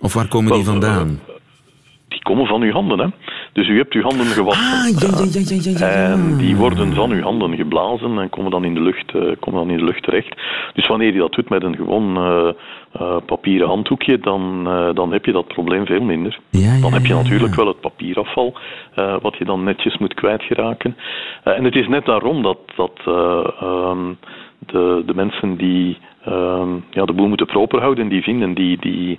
Of 0.00 0.14
waar 0.14 0.28
komen 0.28 0.52
die 0.52 0.64
vandaan? 0.64 1.20
Die 2.20 2.34
komen 2.34 2.46
van 2.46 2.62
uw 2.62 2.72
handen. 2.72 2.98
Hè. 2.98 3.06
Dus 3.52 3.68
u 3.68 3.76
hebt 3.76 3.94
uw 3.94 4.02
handen 4.02 4.26
gewassen. 4.26 4.64
Ah, 4.64 5.00
ja, 5.00 5.08
ja, 5.18 5.40
ja, 5.40 5.78
ja, 5.78 5.88
ja, 5.88 6.12
En 6.12 6.36
die 6.36 6.56
worden 6.56 6.94
van 6.94 7.10
uw 7.10 7.22
handen 7.22 7.56
geblazen 7.56 8.18
en 8.18 8.30
komen 8.30 8.50
dan 8.50 8.64
in 8.64 8.74
de 8.74 8.80
lucht, 8.80 9.14
uh, 9.14 9.22
komen 9.40 9.60
dan 9.60 9.70
in 9.70 9.76
de 9.76 9.84
lucht 9.84 10.02
terecht. 10.02 10.36
Dus 10.74 10.86
wanneer 10.86 11.12
je 11.12 11.18
dat 11.18 11.32
doet 11.32 11.48
met 11.48 11.62
een 11.62 11.76
gewoon 11.76 12.18
uh, 12.18 12.52
uh, 13.00 13.16
papieren 13.26 13.68
handdoekje, 13.68 14.18
dan, 14.18 14.64
dan 14.94 15.12
heb 15.12 15.24
je 15.24 15.32
dat 15.32 15.46
probleem 15.46 15.86
veel 15.86 16.02
minder. 16.02 16.38
dan 16.80 16.92
heb 16.92 17.06
je 17.06 17.14
natuurlijk 17.14 17.54
wel 17.54 17.66
het 17.66 17.80
papierafval, 17.80 18.54
wat 19.22 19.36
je 19.38 19.44
dan 19.44 19.64
netjes 19.64 19.98
moet 19.98 20.14
kwijtgeraken. 20.14 20.96
en 21.44 21.64
het 21.64 21.74
is 21.74 21.88
net 21.88 22.04
daarom 22.04 22.42
dat, 22.42 22.58
dat 22.76 23.00
um, 23.62 24.18
de, 24.58 25.02
de 25.06 25.14
mensen 25.14 25.56
die 25.56 25.98
um, 26.28 26.84
ja, 26.90 27.04
de 27.04 27.12
boel 27.12 27.28
moeten 27.28 27.46
proper 27.46 27.80
houden, 27.80 28.08
die 28.08 28.22
vinden 28.22 28.54
die, 28.54 28.78
die 28.80 29.18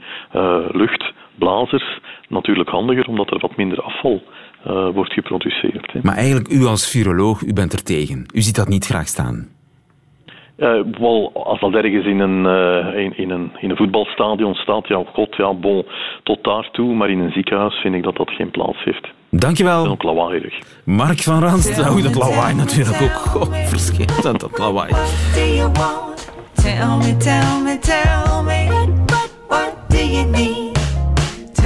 luchtblazers 1.42 2.00
natuurlijk 2.28 2.70
handiger, 2.70 3.08
omdat 3.08 3.32
er 3.32 3.40
wat 3.40 3.56
minder 3.56 3.82
afval 3.82 4.22
uh, 4.68 4.90
wordt 4.94 5.14
geproduceerd. 5.14 5.92
Hè. 5.92 6.00
Maar 6.04 6.16
eigenlijk, 6.16 6.50
u 6.50 6.66
als 6.66 6.90
viroloog, 6.90 7.42
u 7.42 7.54
bent 7.54 7.74
er 7.74 7.84
tegen. 7.84 8.26
U 8.34 8.42
ziet 8.42 8.56
dat 8.56 8.68
niet 8.68 8.86
graag 8.86 9.08
staan. 9.08 9.48
Uh, 10.58 10.82
wel, 11.00 11.32
als 11.34 11.60
dat 11.60 11.74
ergens 11.74 12.06
in 12.06 12.20
een, 12.20 12.46
uh, 12.46 13.04
in, 13.04 13.18
in, 13.18 13.30
een, 13.30 13.52
in 13.60 13.70
een 13.70 13.76
voetbalstadion 13.76 14.54
staat, 14.54 14.88
ja, 14.88 15.04
god, 15.14 15.36
ja, 15.36 15.54
bon, 15.54 15.86
tot 16.24 16.44
daartoe. 16.44 16.94
Maar 16.94 17.10
in 17.10 17.20
een 17.20 17.32
ziekenhuis 17.32 17.76
vind 17.76 17.96
ik 17.96 18.04
dat 18.04 18.16
dat 18.16 18.30
geen 18.30 18.52
plaats 18.52 18.84
heeft. 18.84 19.08
Dankjewel. 19.30 19.78
Dat 19.78 19.86
is 19.86 19.92
ook 19.92 20.04
lawaaiig. 20.04 20.54
Mark 20.86 21.20
van 21.20 21.40
Rans, 21.40 21.78
nou, 21.78 22.02
dat 22.02 22.16
lawaai 22.16 22.56
natuurlijk 22.56 23.02
ook. 23.02 23.12
God, 23.12 23.56
verschrikkelijk 23.56 24.24
dat, 24.24 24.40
dat 24.40 24.58
lawaai. 24.58 24.92
Tell 26.54 26.98
me, 26.98 27.18
tell 27.18 27.62
me, 27.64 27.78
tell 27.80 28.44
me, 28.44 28.68
what, 28.70 29.30
what 29.48 29.74
do 29.90 29.98
you 29.98 30.26
need? 30.26 30.71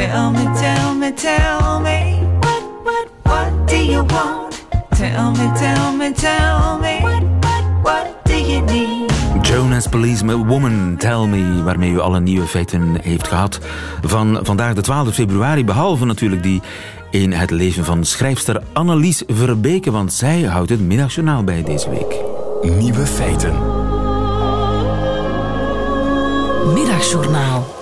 Tell 0.06 0.32
me, 0.32 0.46
tell 0.62 0.94
me, 0.94 1.12
tell 1.12 1.80
me, 1.80 2.20
what, 2.40 2.64
what, 2.84 3.08
what 3.24 3.68
do 3.68 3.76
you 3.76 4.04
want? 4.04 4.64
Tell 4.96 5.32
me, 5.32 5.52
tell 5.58 5.94
me, 5.98 6.12
tell 6.14 6.78
me, 6.80 7.02
what, 7.02 7.24
what, 7.42 7.64
what 7.84 8.26
do 8.26 8.36
you 8.38 8.62
need? 8.62 9.10
Jonas 9.42 9.88
Policeman, 9.88 10.48
Woman, 10.48 10.98
Tell 10.98 11.28
Me, 11.28 11.64
waarmee 11.64 11.92
u 11.92 12.00
alle 12.00 12.20
nieuwe 12.20 12.48
feiten 12.48 12.98
heeft 13.02 13.28
gehad 13.28 13.60
van 14.02 14.40
vandaag 14.42 14.74
de 14.74 14.82
12 14.82 15.14
februari, 15.14 15.66
behalve 15.66 16.06
natuurlijk 16.06 16.44
die 16.44 16.62
in 17.12 17.32
het 17.32 17.52
leven 17.52 17.86
van 17.86 18.04
schrijfster 18.04 18.62
Annelies 18.74 19.24
Verbeke, 19.28 19.92
want 19.92 20.14
zij 20.14 20.42
houdt 20.42 20.70
het 20.70 20.82
middagjournaal 20.82 21.44
bij 21.44 21.64
deze 21.64 21.90
week. 21.90 22.16
Nieuwe 22.80 23.06
feiten. 23.06 23.54
Middagjournaal. 26.74 27.75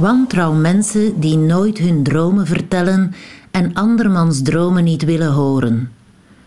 Wantrouw 0.00 0.52
mensen 0.52 1.20
die 1.20 1.36
nooit 1.36 1.78
hun 1.78 2.02
dromen 2.02 2.46
vertellen 2.46 3.14
en 3.50 3.74
andermans 3.74 4.42
dromen 4.42 4.84
niet 4.84 5.04
willen 5.04 5.32
horen. 5.32 5.90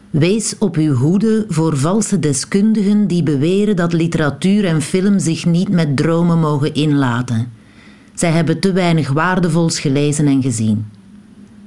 Wees 0.09 0.57
op 0.57 0.75
uw 0.75 0.93
hoede 0.93 1.45
voor 1.49 1.77
valse 1.77 2.19
deskundigen 2.19 3.07
die 3.07 3.23
beweren 3.23 3.75
dat 3.75 3.93
literatuur 3.93 4.65
en 4.65 4.81
film 4.81 5.19
zich 5.19 5.45
niet 5.45 5.69
met 5.69 5.97
dromen 5.97 6.39
mogen 6.39 6.73
inlaten. 6.73 7.51
Zij 8.13 8.31
hebben 8.31 8.59
te 8.59 8.71
weinig 8.71 9.11
waardevols 9.11 9.79
gelezen 9.79 10.27
en 10.27 10.41
gezien. 10.41 10.85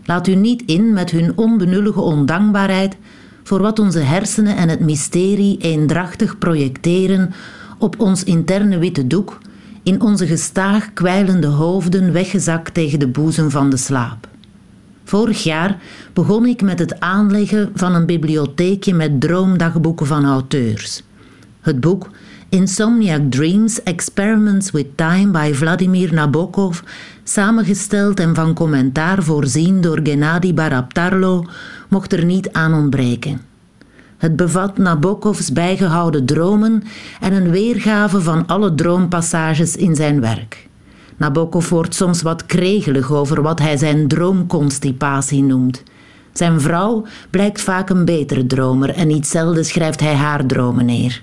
Laat 0.05 0.27
u 0.27 0.35
niet 0.35 0.63
in 0.65 0.93
met 0.93 1.11
hun 1.11 1.33
onbenullige 1.37 2.01
ondankbaarheid 2.01 2.97
voor 3.43 3.61
wat 3.61 3.79
onze 3.79 4.01
hersenen 4.01 4.57
en 4.57 4.69
het 4.69 4.81
mysterie 4.81 5.59
eendrachtig 5.59 6.39
projecteren 6.39 7.35
op 7.79 8.01
ons 8.01 8.25
interne 8.25 8.79
witte 8.79 9.07
doek 9.07 9.39
in 9.87 10.01
onze 10.01 10.27
gestaag 10.27 10.93
kwijlende 10.93 11.47
hoofden 11.47 12.13
weggezakt 12.13 12.75
tegen 12.75 12.99
de 12.99 13.09
boezem 13.09 13.51
van 13.51 13.71
de 13.71 13.77
slaap. 13.77 14.29
Vorig 15.05 15.43
jaar 15.43 15.79
begon 16.13 16.47
ik 16.47 16.63
met 16.63 16.79
het 16.79 17.01
aanleggen 17.01 17.71
van 17.75 17.95
een 17.95 18.07
bibliotheekje 18.07 18.95
met 18.95 19.21
droomdagboeken 19.21 20.07
van 20.07 20.25
auteurs. 20.25 21.03
Het 21.61 21.81
boek 21.81 22.11
Insomniac 22.49 23.21
Dreams 23.31 23.83
Experiments 23.83 24.71
with 24.71 24.97
Time 24.97 25.31
by 25.31 25.53
Vladimir 25.55 26.15
Nabokov, 26.15 26.81
samengesteld 27.25 28.21
en 28.21 28.35
van 28.35 28.55
commentaar 28.55 29.23
voorzien 29.23 29.81
door 29.81 30.01
Gennady 30.03 30.55
Baraptarlo, 30.55 31.45
mocht 31.89 32.13
er 32.13 32.25
niet 32.25 32.53
aan 32.53 32.75
ontbreken. 32.75 33.41
Het 34.17 34.37
bevat 34.37 34.79
Nabokovs 34.79 35.53
bijgehouden 35.53 36.27
dromen 36.27 36.83
en 37.21 37.33
een 37.33 37.51
weergave 37.51 38.21
van 38.21 38.47
alle 38.47 38.75
droompassages 38.75 39.77
in 39.77 39.97
zijn 39.97 40.21
werk. 40.21 40.69
Nabokov 41.17 41.69
wordt 41.69 41.95
soms 41.95 42.23
wat 42.23 42.47
kregelig 42.47 43.13
over 43.13 43.43
wat 43.43 43.59
hij 43.59 43.77
zijn 43.77 44.09
droomconstipatie 44.09 45.43
noemt. 45.43 45.83
Zijn 46.33 46.61
vrouw 46.61 47.07
blijkt 47.31 47.61
vaak 47.61 47.91
een 47.91 48.05
betere 48.05 48.47
dromer 48.47 48.91
en 48.91 49.07
niet 49.07 49.27
zelden 49.27 49.65
schrijft 49.65 50.01
hij 50.01 50.15
haar 50.15 50.47
dromen 50.47 50.87
neer. 50.87 51.23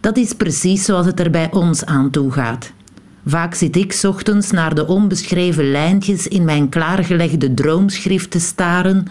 Dat 0.00 0.16
is 0.16 0.32
precies 0.32 0.84
zoals 0.84 1.06
het 1.06 1.20
er 1.20 1.30
bij 1.30 1.52
ons 1.52 1.84
aan 1.84 2.10
toe 2.10 2.32
gaat. 2.32 2.72
Vaak 3.26 3.54
zit 3.54 3.76
ik 3.76 4.00
ochtends 4.02 4.50
naar 4.50 4.74
de 4.74 4.86
onbeschreven 4.86 5.70
lijntjes 5.70 6.28
in 6.28 6.44
mijn 6.44 6.68
klaargelegde 6.68 7.54
droomschrift 7.54 8.30
te 8.30 8.40
staren, 8.40 9.06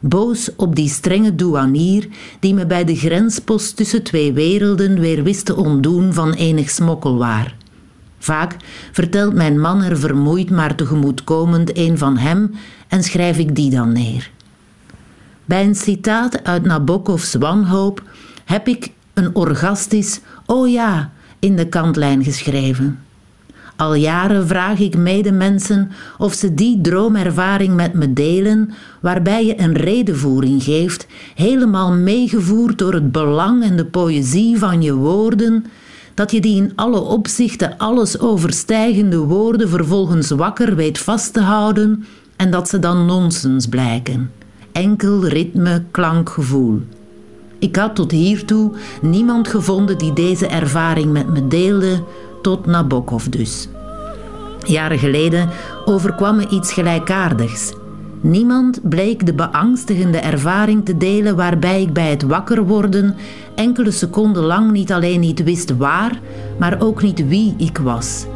boos 0.00 0.50
op 0.56 0.76
die 0.76 0.88
strenge 0.88 1.34
douanier 1.34 2.08
die 2.40 2.54
me 2.54 2.66
bij 2.66 2.84
de 2.84 2.96
grenspost 2.96 3.76
tussen 3.76 4.02
twee 4.02 4.32
werelden 4.32 5.00
weer 5.00 5.22
wist 5.22 5.44
te 5.44 5.56
ontdoen 5.56 6.12
van 6.12 6.32
enig 6.32 6.70
smokkelwaar. 6.70 7.56
Vaak 8.18 8.56
vertelt 8.92 9.34
mijn 9.34 9.60
man 9.60 9.82
er 9.82 9.98
vermoeid 9.98 10.50
maar 10.50 10.74
tegemoetkomend 10.74 11.76
een 11.78 11.98
van 11.98 12.16
hem 12.16 12.54
en 12.88 13.02
schrijf 13.02 13.38
ik 13.38 13.56
die 13.56 13.70
dan 13.70 13.92
neer. 13.92 14.30
Bij 15.44 15.64
een 15.64 15.74
citaat 15.74 16.44
uit 16.44 16.64
Nabokovs 16.64 17.34
Wanhoop 17.34 18.02
heb 18.44 18.68
ik 18.68 18.90
een 19.14 19.34
orgastisch 19.34 20.20
oh 20.46 20.68
ja 20.68 21.12
in 21.38 21.56
de 21.56 21.68
kantlijn 21.68 22.24
geschreven. 22.24 22.98
Al 23.80 23.94
jaren 23.94 24.46
vraag 24.46 24.78
ik 24.78 24.96
medemensen 24.96 25.90
of 26.18 26.32
ze 26.32 26.54
die 26.54 26.80
droomervaring 26.80 27.74
met 27.74 27.92
me 27.94 28.12
delen, 28.12 28.70
waarbij 29.00 29.46
je 29.46 29.60
een 29.60 29.76
redenvoering 29.76 30.62
geeft, 30.62 31.06
helemaal 31.34 31.92
meegevoerd 31.92 32.78
door 32.78 32.94
het 32.94 33.12
belang 33.12 33.62
en 33.62 33.76
de 33.76 33.84
poëzie 33.84 34.58
van 34.58 34.82
je 34.82 34.94
woorden, 34.94 35.64
dat 36.14 36.30
je 36.30 36.40
die 36.40 36.56
in 36.56 36.72
alle 36.74 37.00
opzichten 37.00 37.78
alles 37.78 38.18
overstijgende 38.18 39.18
woorden 39.18 39.68
vervolgens 39.68 40.30
wakker 40.30 40.76
weet 40.76 40.98
vast 40.98 41.32
te 41.32 41.40
houden 41.40 42.04
en 42.36 42.50
dat 42.50 42.68
ze 42.68 42.78
dan 42.78 43.06
nonsens 43.06 43.66
blijken. 43.66 44.30
Enkel 44.72 45.26
ritme, 45.26 45.82
klank, 45.90 46.28
gevoel. 46.28 46.80
Ik 47.58 47.76
had 47.76 47.94
tot 47.94 48.10
hiertoe 48.10 48.72
niemand 49.02 49.48
gevonden 49.48 49.98
die 49.98 50.12
deze 50.12 50.46
ervaring 50.46 51.12
met 51.12 51.28
me 51.28 51.48
deelde, 51.48 52.02
tot 52.42 52.66
Nabokov 52.66 53.24
dus. 53.24 53.68
Jaren 54.66 54.98
geleden 54.98 55.48
overkwam 55.84 56.36
me 56.36 56.48
iets 56.48 56.72
gelijkaardigs. 56.72 57.72
Niemand 58.20 58.88
bleek 58.88 59.26
de 59.26 59.34
beangstigende 59.34 60.18
ervaring 60.18 60.84
te 60.84 60.96
delen 60.96 61.36
waarbij 61.36 61.82
ik 61.82 61.92
bij 61.92 62.10
het 62.10 62.22
wakker 62.22 62.66
worden 62.66 63.16
enkele 63.54 63.90
seconden 63.90 64.42
lang 64.42 64.70
niet 64.70 64.92
alleen 64.92 65.20
niet 65.20 65.42
wist 65.42 65.76
waar, 65.76 66.20
maar 66.58 66.80
ook 66.80 67.02
niet 67.02 67.28
wie 67.28 67.54
ik 67.58 67.78
was. 67.78 68.26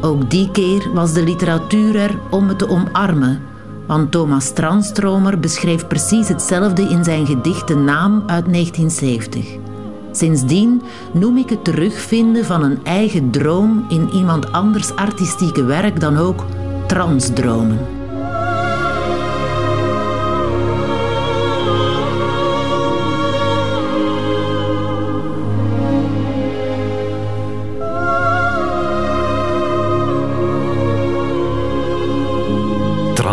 Ook 0.00 0.30
die 0.30 0.50
keer 0.50 0.90
was 0.94 1.12
de 1.12 1.22
literatuur 1.22 1.96
er 1.96 2.18
om 2.30 2.46
me 2.46 2.56
te 2.56 2.68
omarmen, 2.68 3.40
want 3.86 4.10
Thomas 4.10 4.52
Transtromer 4.52 5.40
beschreef 5.40 5.86
precies 5.86 6.28
hetzelfde 6.28 6.82
in 6.82 7.04
zijn 7.04 7.26
gedicht 7.26 7.68
De 7.68 7.76
Naam 7.76 8.22
uit 8.26 8.52
1970. 8.52 9.69
Sindsdien 10.12 10.82
noem 11.12 11.36
ik 11.36 11.50
het 11.50 11.64
terugvinden 11.64 12.44
van 12.44 12.62
een 12.62 12.84
eigen 12.84 13.30
droom 13.30 13.84
in 13.88 14.08
iemand 14.12 14.52
anders 14.52 14.96
artistieke 14.96 15.64
werk 15.64 16.00
dan 16.00 16.16
ook 16.16 16.46
transdromen. 16.86 17.99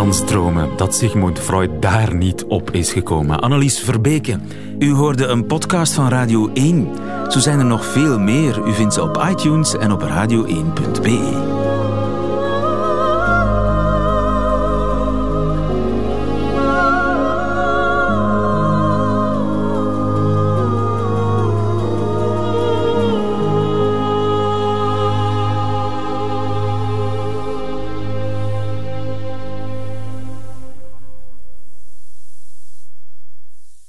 Transdromen, 0.08 0.76
dat 0.76 0.94
Sigmund 0.94 1.38
Freud 1.38 1.70
daar 1.82 2.14
niet 2.14 2.44
op 2.44 2.70
is 2.70 2.92
gekomen. 2.92 3.40
Annelies 3.40 3.80
Verbeke, 3.80 4.38
u 4.78 4.92
hoorde 4.92 5.26
een 5.26 5.46
podcast 5.46 5.92
van 5.92 6.08
Radio 6.08 6.50
1. 6.54 6.88
Zo 7.28 7.38
zijn 7.38 7.58
er 7.58 7.64
nog 7.64 7.84
veel 7.84 8.18
meer. 8.18 8.66
U 8.66 8.72
vindt 8.72 8.94
ze 8.94 9.02
op 9.02 9.24
iTunes 9.30 9.76
en 9.76 9.92
op 9.92 10.02
radio1.be. 10.02 11.57